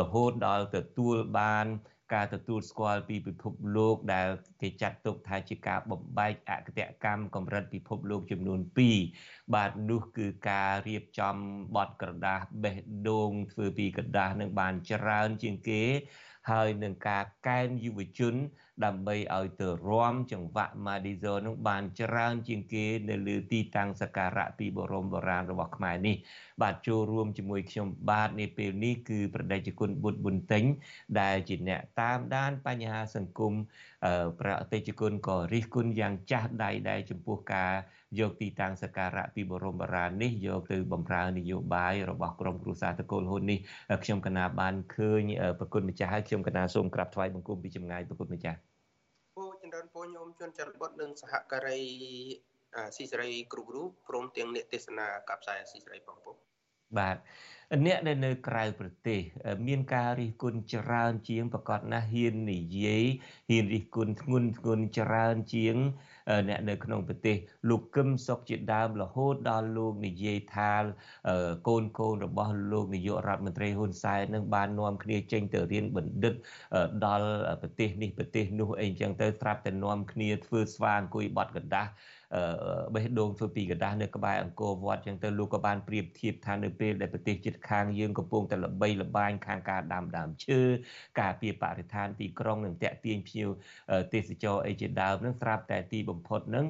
[0.00, 1.66] រហូតដល់ទទួលបាន
[2.12, 4.28] ការទទួលស្គាល់ពីពិភពលោកដែល
[4.60, 8.60] គេចាត់ទុកថាជាការបំបែកអគតិកម្មកម្រិតពិភពលោកចំនួន
[9.06, 11.36] 2បាទនោះគឺការរៀបចំ
[11.76, 12.76] បទក្រដាសបេះ
[13.08, 15.82] ដូងធ្វើពីក្រដាសនឹងបានច្រើនជាងគេ
[16.50, 18.34] ហើយនឹងការកែនយុវជន
[18.84, 26.16] ដើម្បីឲ្យទៅរំចង្វាក់ម៉ាឌីសូនឹងបានច្រើន ជាងគេ នៅលើទីតាំងសក្ការៈពីបរមបុរាណរបស់ខ្មែរនេះ
[26.62, 30.64] បាទចូលរួមជាមួយខ្ញុំបាទនាពេលនេះគឺប្រដេជគុណបុត្រប៊ុនតេង
[31.20, 33.52] ដែលជាអ្នកតាមដាន បញ្ហាសង្គម
[34.40, 37.72] ប្រតិជគុណក៏រិះគន់យ៉ាងចាស់ដៃដែរចំពោះការ
[38.20, 43.58] យកទីតាំងសក្ការៈពីបរមបារាណនេះយកទៅបំរើនយោបាយរបស់ក្រមគ្រួសារតកូលហ៊ុននេះ
[44.04, 45.22] ខ្ញុំកណាបានឃើញ
[45.58, 48.58] ប្រគុណម្ចាស់ហើយខ្ញុំកណាសូមក្រាបថ្វាយបង្គំពីចម្ងាយប្រគុណម្ចាស់
[49.36, 51.80] ពូចម្រើនពូញោមជនច័ន្ទបុតនិងសហការី
[52.96, 56.32] ស៊ីសេរីគ្រប់រូបព្រមទាំងអ្នកទេសនាកັບផ្សាយស៊ីសេរីបងពូ
[56.98, 57.16] បាទ
[57.86, 59.20] អ្នកដែលនៅក្រៅប្រទេស
[59.66, 63.04] មានការរិះគន់ច្រើនជាងប្រកាសណាស់ហ៊ាននិយាយ
[63.50, 65.76] ហ៊ានរិះគន់ធ្ងន់ធ្ងរច្រើនជាង
[66.48, 67.36] អ្នកនៅក្នុងប្រទេស
[67.68, 70.72] លោកកឹមសុខជាដើមរហូតដល់លោកនិយាយថា
[71.68, 76.34] កូនកូនរបស់លោកនាយករដ្ឋមន្ត្រីហ៊ុនសែននឹងបាននាំគ្នាចេញទៅរៀនបណ្ឌិត
[77.06, 77.28] ដល់
[77.62, 81.90] ប្រទេសនេះប្រទេសនោះអីចឹងទៅត្រាប់តែនាំគ្នាធ្វើស្វាអង្គុយបត់កណ្ដាស់
[82.93, 90.59] បេះដូងធ្វើពីกระดาษនៅក្បែរអង្គរវត្តចឹងទៅលោកក៏បានប្រៀបធៀបថានៅពេលដែលប្រទេសជិតខាងយើងកំពុងតែល្បីល្បាញខាងការដាំដើមឈើ
[91.19, 93.49] ការពារបរិស្ថានទីក្រុងនិងតាក់ទាញភ្ញៀវ
[94.13, 96.65] ទេសចរអីជាដើមនឹងស្រាប់តែទីបំផុតនឹង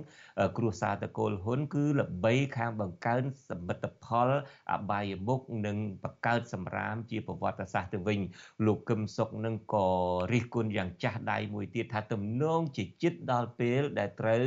[0.57, 4.30] គ្រួសារតកូលហ៊ុនគឺល្បីខាងបង្កើនសមិទ្ធផល
[4.72, 8.20] អបាយមុខនិងបង្កើតសម្រាមជាប្រវត្តិសាស្ត្រទៅវិញ
[8.66, 9.88] លោកកឹមសុខនឹងក៏
[10.34, 14.45] រិះគន់យ៉ាងចាស់ដៃមួយទៀតថាទំនងជាចិត្តដល់ពេលដែលត្រូវ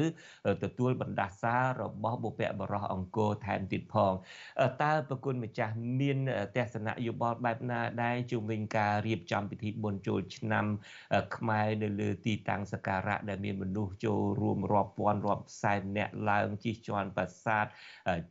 [0.64, 4.13] ទទួលប ណ្ដាសារបស់បុព្វបុរសអង្គរថែមទៀតផង
[4.83, 6.17] តើប្រគុណម្ចាស់មាន
[6.55, 10.65] ទស្សនៈយោបល់បែបណាដែរជុំវិញការរៀបចំពិធីបុណ្យចូលឆ្នាំ
[11.35, 17.65] ខ្មែរនៅលើទីតាំងសក្ការៈដែលមានមនុស្សចូលរួមរាប់ពាន់រាប់សែនអ្នកឡើងជិះជាន់ប្រាសាទ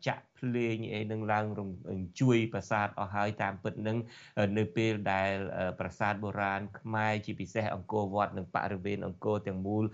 [0.07, 1.47] ចាក់ភ្លេងអីនឹងឡើង
[2.21, 3.99] ជួយប្រាសាទអស់ហើយតាមពិតនឹង
[4.59, 5.33] នៅពេលដែល
[5.79, 9.85] ប្រាសាទបុរាណខ្មែរជាពិសេសអង្គរវត្តនិងបរិវេណអង្គរទាំងមូល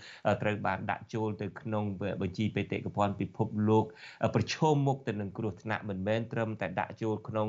[0.42, 1.84] ត្រូវបានដាក់ចូលទៅក្នុង
[2.22, 3.84] បញ្ជីបេតិកភណ្ឌពិភពលោក
[4.34, 7.48] ប្រឈមមុខទៅនឹងគ្រោះថ្នាក់មិនមែនត្រឹមតែដាក់ចូលក្នុង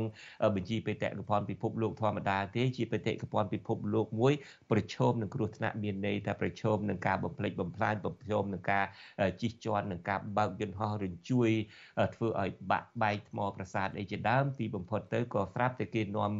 [0.56, 4.34] បញ្ជីបេតិកភណ្ឌពិភពលោកធម្មតាទេជាបេតិកភណ្ឌពិភពលោកមួយ
[4.72, 8.86] ប្រឈមនឹងគ្រោះថ្នាក់មានន័យថាប្រឈមនឹងការបំផ្លិចបំផ្លាញប្រឈមនឹងការ
[9.42, 11.50] ជិះជាន់នឹងការបើកយន្តហោះរញ្ជួយ
[12.16, 16.32] ធ្វើឲ្យបាក់បែកថ្មប្រាសាទអីជាដើមទីបំផុតទៅក៏ស្រាប់តែគេនាំ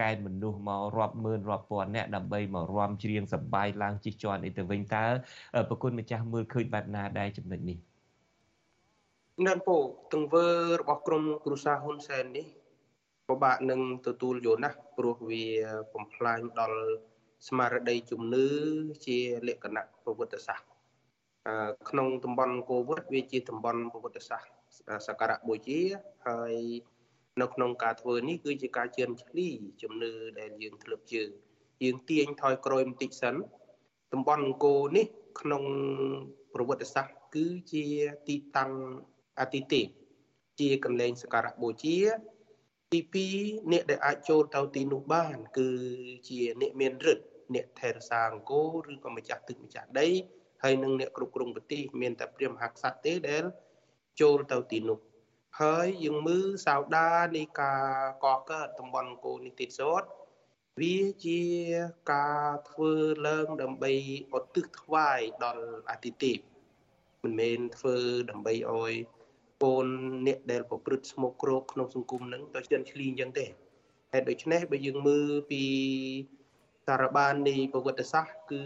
[0.00, 5.04] កែនមនុស្សមករាប់ម៉ឺនរាប់ពាន់អ្នកដើម្បីមករំច្រៀងសប្បាយឡើងជិះជាន់អីទៅវិញតើ
[5.68, 7.78] ប្រគុណម្ចាស់មើលឃើញបែបណាដែរចំណុចនេះ
[9.46, 9.76] នៅពូ
[10.12, 10.46] ទង្វើ
[10.80, 12.46] របស់ក្រមគ្រួសារហ៊ុនសែននេះ
[13.28, 15.44] ពិបាកនឹងទទួលយកណាស់ព្រោះវា
[15.92, 16.80] បំផ្លាញដល់
[17.48, 18.46] ស្មារតីជំនឿ
[19.06, 20.68] ជាលក្ខណៈប្រវត្តិសាស្ត្រ
[21.88, 24.57] ក្នុងតំបន់កូវិដវាជាតំបន់ប្រវត្តិសាស្ត្រ
[25.06, 25.80] សក្ការៈបូជា
[26.26, 26.54] ហើយ
[27.40, 29.48] នៅក្នុងការធ្វើនេះគឺជាការជឿនឈ្លី
[29.82, 31.22] ជំនឿដែលយើងធ្លាប់ជឿ
[31.82, 33.34] យើងទាញថយក្រោយបន្តិចសិន
[34.12, 35.06] តំបន់អង្គរនេះ
[35.40, 35.62] ក្នុង
[36.54, 37.84] ប្រវត្តិសាស្ត្រគឺជា
[38.28, 38.72] ទីតាំង
[39.40, 39.86] អតិទេព
[40.60, 41.98] ជាកន្លែងសក្ការៈបូជា
[42.92, 43.00] ទី
[43.32, 45.68] 2អ្នកដែលអាចចូលទៅទីនោះបាន គឺ
[46.28, 47.24] ជាអ្នកមានឫទ្ធិ
[47.54, 50.08] អ្នកថេរសាអង្គរឬក៏ម្ចាស់ទឹកម្ចាស់ដី
[50.62, 53.44] ហើយនិងអ្នកគ្រប់គ្រងប្រទេសមានតែព្រះមហាក្សត្រទេដែល
[54.20, 54.98] ចូលទៅទីនោះ
[55.60, 57.84] ហើយយើងមើលសោដានៃការ
[58.24, 60.02] កកើតតំបន់អង្គរនេះទៀតសោត
[60.80, 61.40] វាជា
[62.12, 62.92] ការធ្វើ
[63.26, 63.92] ឡើងដើម្បី
[64.38, 66.36] ឧទ្ទិសថ្វាយដល់អតិទេព
[67.22, 67.96] មិនមែនធ្វើ
[68.30, 68.94] ដើម្បីឲ្យ
[69.62, 69.86] កូន
[70.26, 73.46] អ្នកដែលប្រព្រឹត្តស្មុគគ្រោកក្នុងសង្គមនឹងទៅជិនឈ្លីអញ្ចឹងទេ
[74.12, 75.62] ហេតុដូច្នេះបើយើងមើលពី
[76.88, 78.64] សារបាននៃប្រវត្តិសាស្ត្រគឺ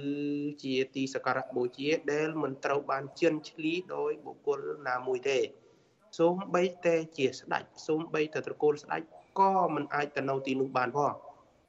[0.62, 5.38] ជាទីសក្ការៈបូជាដែលមិនត្រូវបានជន់ឈ្លីដោយបុគ្គលណាមួយទេ
[6.18, 9.02] សូម្បីតែជាស្ដេចសូម្បីតែត្រកូលស្ដេច
[9.38, 11.12] ក៏មិនអាចទៅនៅទីនោះបានផង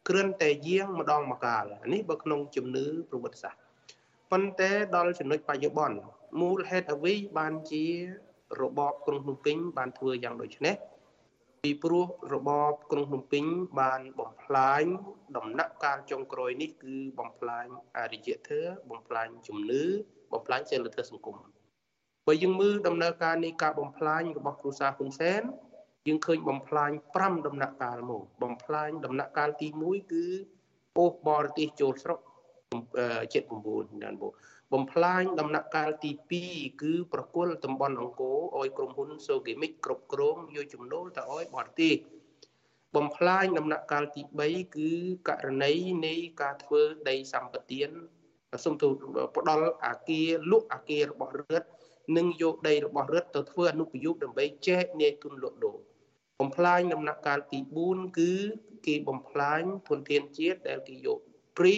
[0.07, 3.61] គ្រាន់តែយាងម្ដងមកកាលនេះបើក្នុងជំនឿប្រវត្តិសាស្ត្រ
[4.31, 5.97] ប៉ុន្តែដល់ចំណុចបច្ចុប្បន្ន
[6.41, 7.85] មូលហេតុអ្វីបានជា
[8.61, 10.75] របបក្រុងភ្នំពេញបានធ្វើយ៉ាងដូចនេះ
[11.68, 13.45] ពីព្រោះរបបក្រុងភ្នំពេញ
[13.80, 14.84] បានបំផ្លាញ
[15.38, 17.66] ដំណាក់កាលចុងក្រោយនេះគឺបំផ្លាញ
[17.97, 19.84] អរិយធម៌បំផ្លាញជំនឿ
[20.32, 21.38] បំផ្លាញសិលធម៌សង្គម
[22.28, 25.41] បើយើងមើលដំណើរការនៃការបំផ្លាញរបស់គ្រូសាហ៊ុនសែន
[26.07, 30.26] យើងឃើញបំផ្លាញ5ដំណាក់កាលមកបំផ្លាញដំណាក់កាលទី1គឺ
[30.97, 32.20] អូសបរទេសចូលស្រុក
[33.32, 34.28] 79ណានបូ
[34.74, 36.11] បំផ្លាញដំណាក់កាលទី
[36.45, 41.95] 2គឺប្រគល់តំបន់អង្គរឲ្យក្រុមហ៊ុនសូហ្គេមិកគ្រប់គ្រងយកចំណូលទៅឲ្យបរទេស
[42.95, 44.91] បំផ្លាញដំណាក់កាលទី3គឺ
[45.30, 45.74] ករណី
[46.05, 47.80] នៃការធ្វើដីសម្បត្តិ
[48.65, 48.88] សុំទូ
[49.38, 51.67] ផ្ដល់អាគារលក់អាគាររបស់រដ្ឋ
[52.17, 55.78] និងយកដីរបស់រដ្ឋទៅធ្វើអនុប្រយោគដើម្បីចែកនាយទុនលក់ដូរ
[56.39, 57.59] បំផ្លាញដំណាក់កាលទី
[57.89, 58.32] 4គឺ
[58.86, 61.19] គេបំផ្លាញធនធានជាតិដែលគេយក
[61.57, 61.76] ព្រី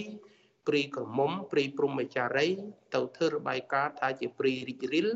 [0.68, 2.48] ព្រីក្រមុំព្រីព្រំមេចារី
[2.96, 5.08] ទៅធ្វើរបាយការណ៍ថាជាព្រីរីករិល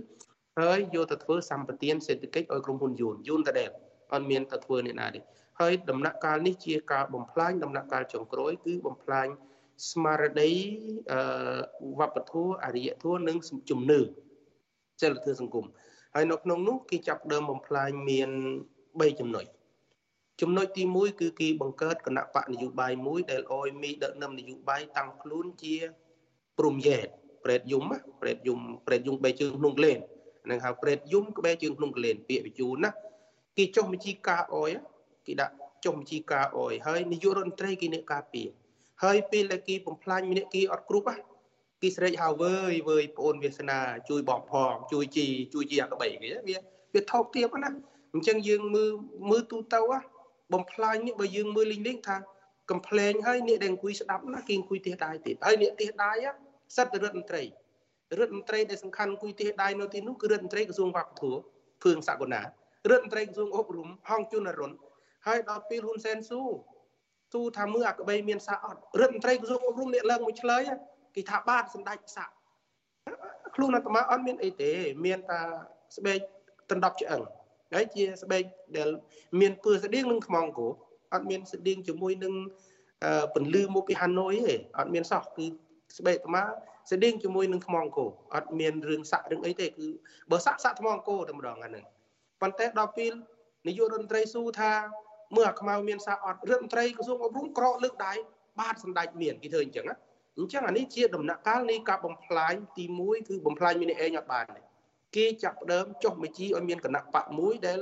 [0.60, 3.70] ហើយយកទៅធ្វើសម្បទានសេដ្ឋកិច្ចឲ្យក្រុមហ៊ុនយួនយួនតដែល
[4.14, 5.20] អត់មានទៅធ្វើនេះណាទេ
[5.60, 9.28] ហើយដំណាក់កាលនេះជាការបំផ្លាញដំណាក់កាលចុងក្រោយគឺបំផ្លាញ
[9.92, 10.52] ស្មារតី
[11.12, 11.22] អឺ
[12.00, 13.38] វប្បធម៌អរិយធម៌និង
[13.70, 14.00] ជំនឿ
[15.02, 15.66] សិលធម៌សង្គម
[16.16, 18.30] ហើយនៅក្នុងនោះគេចាប់ដើមបំផ្លាញមាន
[18.76, 19.46] 3ចំណុច
[20.42, 25.76] ចំណុចទី1គឺគេបង្កើតគណៈបកនយោបាយមួយដែលអោយមីដឹកនាំនយោបាយតាំងខ្លួនជា
[26.58, 27.08] ព្រំយ៉ែត
[27.44, 27.84] ប្រេតយំ
[28.22, 30.00] ប្រេតយំប្រេតយំបែជើងក្នុងក្លែន
[30.50, 32.92] នឹងហៅប្រេតយំក្បែរជើងក្នុងក្លែនពាក្យបញ្ជូនណា
[33.58, 34.70] គេចុះបញ្ជីការអោយ
[35.28, 35.54] គេដាក់
[35.86, 38.48] ចុះបញ្ជីការអោយហើយនាយករដ្ឋមន្ត្រីគេអ្នកការពារ
[39.04, 41.18] ហើយពេលដែលគេបំផ្លាញម្នាក់គេអត់គ្រប់ហ៎
[41.82, 43.80] គេស្រែកហៅវើយវើយប្អូនវាសនា
[44.10, 46.58] ជួយបងផងជួយជីជួយជីអាក្បីគេវា
[46.94, 47.70] វាថោកទាបណា
[48.14, 48.92] អញ្ចឹងយើងមើល
[49.30, 49.82] មើលទូទៅ
[50.54, 52.18] បំផ្លាញនេះបើយើងមើលលេងលេងថា
[52.72, 56.26] កំ pl ែងហើយអ្នកដែលអង្គុយស្ដាប់ណាគេអង្គុយទេសដាយទៀតហើយអ្នកទេសដាយ
[56.76, 57.44] សិតរដ្ឋមន្ត្រី
[58.20, 61.40] រដ្ឋមន្ត្រីដែលសំខាន់អង្គុយទេសដាយនៅទីនោះគឺរដ្ឋមន្ត្រីក្រសួងវប្បធម៌
[61.84, 62.46] ភឿងសក្កណារ
[62.98, 64.72] ដ្ឋមន្ត្រីក្រសួងអប់រំហងជុនអរុន
[65.28, 66.42] ហើយដល់ពេលហ៊ុនសែនស៊ូ
[67.34, 70.62] ស៊ូថាមើលអាក្បីមានសាអត់រដ្ឋមន្ត្រីក្រសួងអប់រំអ្នកឡើងមួយឆ្លើយ
[71.16, 72.26] គេថាបាទសម្ដេចសា
[73.56, 74.72] ខ្លួនអាត្មាអត់មានអីទេ
[75.06, 75.42] មានតែ
[75.96, 76.20] ស្បែក
[76.72, 77.22] ដណ្ដប់ឆ្អឹង
[77.74, 78.44] ហើយជាស្បែក
[78.78, 78.90] ដែល
[79.42, 80.72] មានពើស្តៀងនឹងថ្មអង្គរ
[81.14, 82.34] អត់មានស្តៀងជាមួយនឹង
[83.34, 85.46] ពន្លឺមកពីហាណូយទេអត់មានសោះគឺ
[85.98, 86.44] ស្បែកអាត្មា
[86.92, 89.88] ស្តៀងជាមួយនឹងថ្មអង្គរអត់មានរឿងសាក់រឿងអីទេគឺ
[90.32, 91.86] បើសាក់សាក់ថ្មអង្គរតែម្ដងអាហ្នឹង
[92.42, 93.14] ប៉ុន្តែដល់ពេល
[93.68, 94.72] នាយករដ្ឋមន្ត្រីស៊ូថា
[95.36, 98.14] មើលអាខ្មៅមានសាអត់រដ្ឋមន្ត្រីក្រសួងអប់រំក្រកលើកដៃ
[98.60, 99.96] បាទសម្ដេចមានគេធ្វើអញ្ចឹងណា
[100.38, 104.62] អញ្ចឹងអានេះជាដំណាក់កាលនៃការបំផ្លាញទី1គឺបំផ្លាញមានឯងអត់បានទេ
[105.16, 107.80] គេចាប់ផ្ដើមចុះបញ្ជីឲ្យមានគណៈបកមួយដែល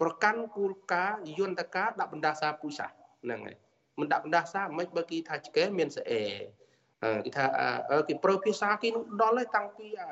[0.00, 3.56] ប្រកាន់គោលការណ៍យន្តការដាក់បណ្ដាសាពុសាហ្នឹងហើយ
[4.00, 6.22] មិនដាក់បណ្ដាសាមិនបើគេថាឆ្កែមានស្អែ
[7.24, 7.44] គេថា
[8.08, 10.10] គេប្រើភាសាគេនោះដល់ហើយតាំងពីអា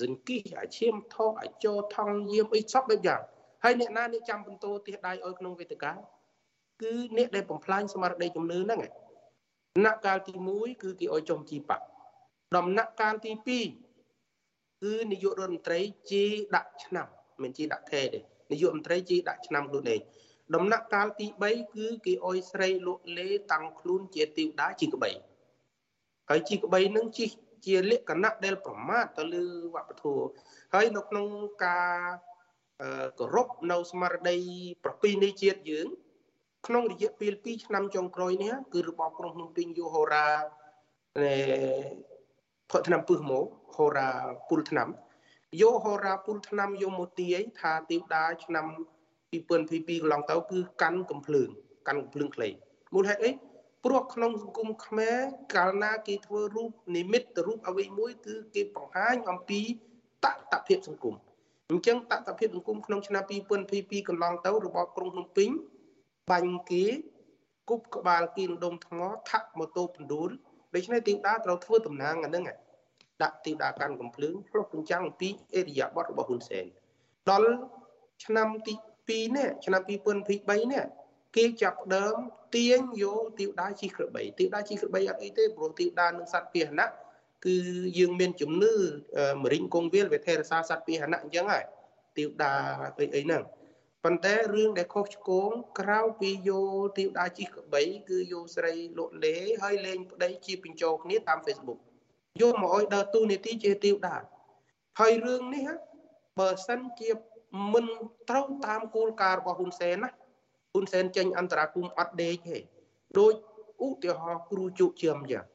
[0.00, 3.22] សង្គិះអាឈាមថោអាចោថងយាមអីសពបែបយ៉ាង
[3.64, 5.92] ហើយអ្នកណាអ្នកចាំបន្ទោទិះដៃឲ្យក្នុងវេទិកា
[6.82, 8.80] គឺអ្នកដែលបំផ្លាញស្មារតីជំនឿហ្នឹង
[9.74, 11.84] ដំណាក់កាលទី1គឺគេឲ្យចុះជីបាក់
[12.56, 13.91] ដំណាក់កាលទី2
[14.82, 15.80] គឺនាយករដ្ឋមន្ត្រី
[16.10, 16.24] ជី
[16.54, 17.06] ដាក់ឆ្នាំ
[17.42, 18.18] មិនជីដាក់ថេទេ
[18.50, 20.00] នាយករដ្ឋមន្ត្រីជីដាក់ឆ្នាំខ្លួនឯង
[20.54, 25.10] ដំណាក់កាលទី3គឺគេឲ្យស្រីលក់លេតាំងខ្លួនជាទីវតាជីក្បី
[26.30, 27.26] ហើយជីក្បីនឹងជី
[27.66, 30.26] ជាលក្ខណៈដែលប្រមាថទៅលើវប្បធម៌
[30.74, 31.26] ហើយនៅក្នុង
[31.64, 31.98] ការ
[33.18, 34.36] គោរពនៅស្មារតី
[34.84, 35.88] ប្រពៃណីជាតិយើង
[36.66, 40.26] ក្នុងរយៈពេល2ឆ្នាំចុងក្រោយនេះគឺរបបក្រុងភ្នំពេញយកហូរ៉ា
[42.70, 43.46] ផឹកឆ្នាំពឹសមក
[43.76, 44.10] ហូរ៉ា
[44.48, 44.88] ពុលឆ្នាំ
[45.60, 48.66] យកហូរ៉ាពុលឆ្នាំយកមកទាយថាទីវតាឆ្នាំ
[49.32, 51.48] 2022កន្លងទៅគឺកាន់កំភ្លើង
[51.86, 52.48] កាន់កំភ្លើងខ្លី
[52.94, 53.30] មូលហេតុអី
[53.84, 55.16] ព្រោះក្នុងសង្គមខ្មែរ
[55.54, 59.60] កាលណាគេធ្វើរូបនិមិត្តរូបអ្វីមួយគឺគេបង្ហាញអំពី
[60.24, 61.14] តតភាពសង្គម
[61.70, 63.22] អញ្ចឹងតតភាពសង្គមក្នុងឆ្នាំ
[63.66, 65.50] 2022កន្លងទៅរបបក្រុងភ្នំពេញ
[66.30, 66.84] បាញ់គេ
[67.68, 69.00] គប់ក្បាលគីរដុំថ្ម
[69.30, 70.30] ថាក់ម៉ូតូបណ្ដួល
[70.74, 72.44] ដូច្នេះទីតាត្រូវធ្វើតំណាងអាហ្នឹង
[73.22, 76.66] ដាក់ទីតាកាន់កំភ្លើងឆ្លុះបញ្ចាំងអំពីអេរិយាបថរបស់ហ៊ុនសែន
[77.30, 77.50] ដល់
[78.24, 78.74] ឆ្នាំទី
[79.06, 80.84] 2នេះឆ្នាំ2023នេះ
[81.36, 82.16] គេចាប់ដើម
[82.56, 86.88] ទាញយកទីតាជីក្របីទីតាជីក្របីអត់អីទេព្រោះទីតានឹងសត្វពាហនៈ
[87.46, 87.56] គឺ
[87.98, 88.74] យើងមានជំនឿ
[89.42, 91.64] មរិញគង់វាលវិធេរសាសត្វពាហនៈអញ្ចឹងហើយ
[92.16, 92.52] ទីតា
[92.98, 93.42] អីអីហ្នឹង
[94.04, 95.50] ប៉ុន្តែរឿងដែលខុសឆ្គង
[95.80, 96.60] ក្រៅពីយោ
[96.98, 101.80] ទីវតាជីកក្បីគឺយោស្រីលក់លេហើយលេងប្តីជាបញ្ចោគ្នាតាម Facebook
[102.40, 104.16] យកមកឲ្យដើរទូនីតិជាទីវតា
[105.00, 105.66] ហើយរឿងនេះ
[106.38, 107.10] បើសិនជា
[107.72, 107.84] មិន
[108.28, 110.10] ត្រូវតាមគោលការណ៍របស់ហ៊ុនសែនណា
[110.72, 112.56] ហ៊ុនសែនចេញអន្តរាគមអត់ដេកទេ
[113.18, 113.32] ដូច
[113.86, 115.46] ឧទាហរណ៍គ្រូជោគជាមយ៉ាង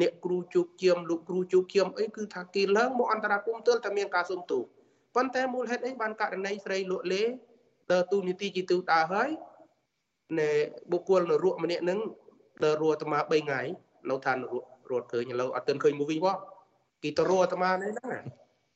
[0.00, 4.62] អ្នកគ្រូជោគជាមលោកគ្រូជោគជាមអីគឺថាគេឡើងមកអន្តរាគមទើបតែមានការសុំទោស
[5.14, 7.22] ប៉ុន្តែមូលហេតុអីបានករណីស្រីលក់លេ
[7.92, 9.30] ដើរទូនីតិជាទូដើរហើយ
[10.38, 10.50] ណែ
[10.92, 12.00] បុគ្គលនរកម្នាក់ហ្នឹង
[12.64, 13.60] ដើររអាត្មា3ថ្ងៃ
[14.10, 14.54] នៅឋាននរ
[14.92, 16.36] រត់ឃើញឥឡូវអត់ទាន់ឃើញមួយវិញបង
[17.02, 18.22] គេទៅរអាត្មានេះហ្នឹង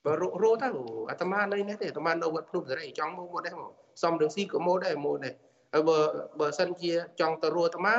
[0.04, 0.68] បើររទៅ
[1.10, 3.70] អាត្មានៅនេះទេអាត្មានៅវត្តភ្នំសេរីចង់មកមកដែរមក
[4.02, 5.34] សំរងស៊ីក៏មកដែរមកដែរ
[5.72, 5.98] ហើយបើ
[6.40, 7.94] បើសិនជាចង់ទៅរអាត្មា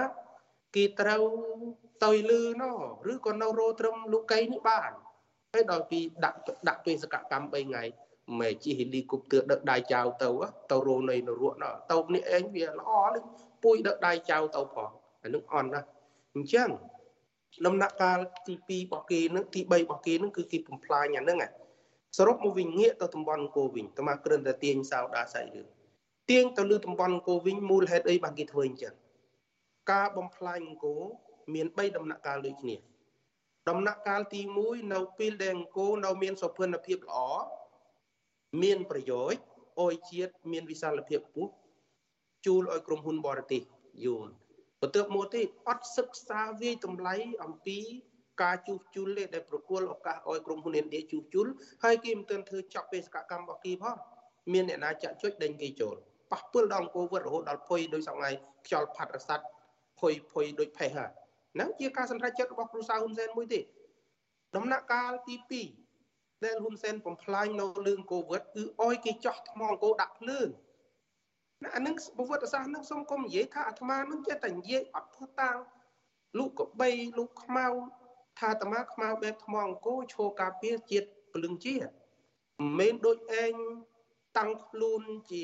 [0.75, 1.23] គេត្រូវ
[2.03, 2.63] ទៅលឺណ
[3.11, 4.91] ឬក៏នៅរត្រឹមលោកកៃនេះបាន
[5.53, 6.37] ហើយដល់ពីដាក់
[6.67, 7.83] ដាក់បេសកកម្ម3ថ្ងៃ
[8.39, 10.29] មិនជិះហេលីកុបទ័រដឹកដៃចៅទៅ
[10.71, 13.23] ទៅរនៅនរកណទៅនេះឯងវាល្អនេះ
[13.63, 14.89] ពួយដឹកដៃចៅទៅផង
[15.23, 15.81] អានឹងអន់ណា
[16.35, 16.69] អញ្ចឹង
[17.65, 21.39] ដំណាក់កាលទី2របស់គេនឹងទី3របស់គេនឹងគឺគេបំផ្លាញអាហ្នឹង
[22.17, 25.67] សរុបមកវិញងាកទៅតំបន់អង្គរវិញតើមកគ្រាន់តែទាញសោដាសាច់រឿង
[26.29, 28.93] ទាញទៅលើតំបន់អង្គរវិញមូលហេតុអីបានគេធ្វើអញ្ចឹង
[29.91, 31.01] ការបំផ្លាញអង្គរ
[31.53, 32.75] មាន3ដំណាក់កាលដូចគ្នា
[33.69, 36.51] ដំណាក់កាលទី1នៅពេលដែលអង្គរនៅមានសុខ
[36.85, 37.17] ភាពល្អ
[38.61, 39.41] មានប្រយោជន៍
[39.81, 41.51] អោយជាតិមានវិសាលភាពខ្ពស់
[42.45, 43.61] ជួលឲ្យក្រុមហ៊ុនបរទេស
[44.05, 44.29] យូន
[44.81, 47.79] បន្ទាប់មកទៀតអត់សិក្សាវាយតម្លៃអំពី
[48.41, 51.47] ការជួសជុលទេដែលប្រគល់ឱកាសឲ្យក្រុមហ៊ុនឥណ្ឌាជួសជុល
[51.83, 53.95] ហើយគេមិនទាន់ធ្វើចាប់បេសកកម្មរបស់គេផង
[54.53, 55.95] មានអ្នកណាចាក់ចុចដេញគេចូល
[56.31, 58.29] ប៉ះពិលដល់អង្គរវត្តរហូតដល់ភុយដោយសងៃ
[58.65, 59.45] ខ្យល់ផាត់រសាត់
[59.99, 61.09] ភុយភុយដូចផេះហ្នឹង
[61.55, 63.59] ហ្នឹងជាការសម្រេចចិត្តរបស់គ្រូសាហ៊ុនសែនមួយទេ
[64.55, 65.35] ដំណាក់កាលទី
[65.89, 70.47] 2ដែលហ៊ុនសែនបំផ្លាញនៅលឿងកូវីដគឺអោយគេចោះថ្មអង្គរដាក់ភ្លើង
[71.63, 75.57] ណាអានឹងប្រវត្តិសាស្ត្រនឹងសូមកុំនិយាយថាអាត្មានឹងចេះតែនិយាយអត់ធ្វើតាំង
[76.37, 77.67] លោកកបីលោកខ្មៅ
[78.39, 83.53] ថាអាត្មាខ្មៅបែបថ្មអង្គរឈោការពារជាតិពលឹងជាមិនមែនដូចឯង
[84.37, 85.01] តាំងខ្លួន
[85.31, 85.43] ជា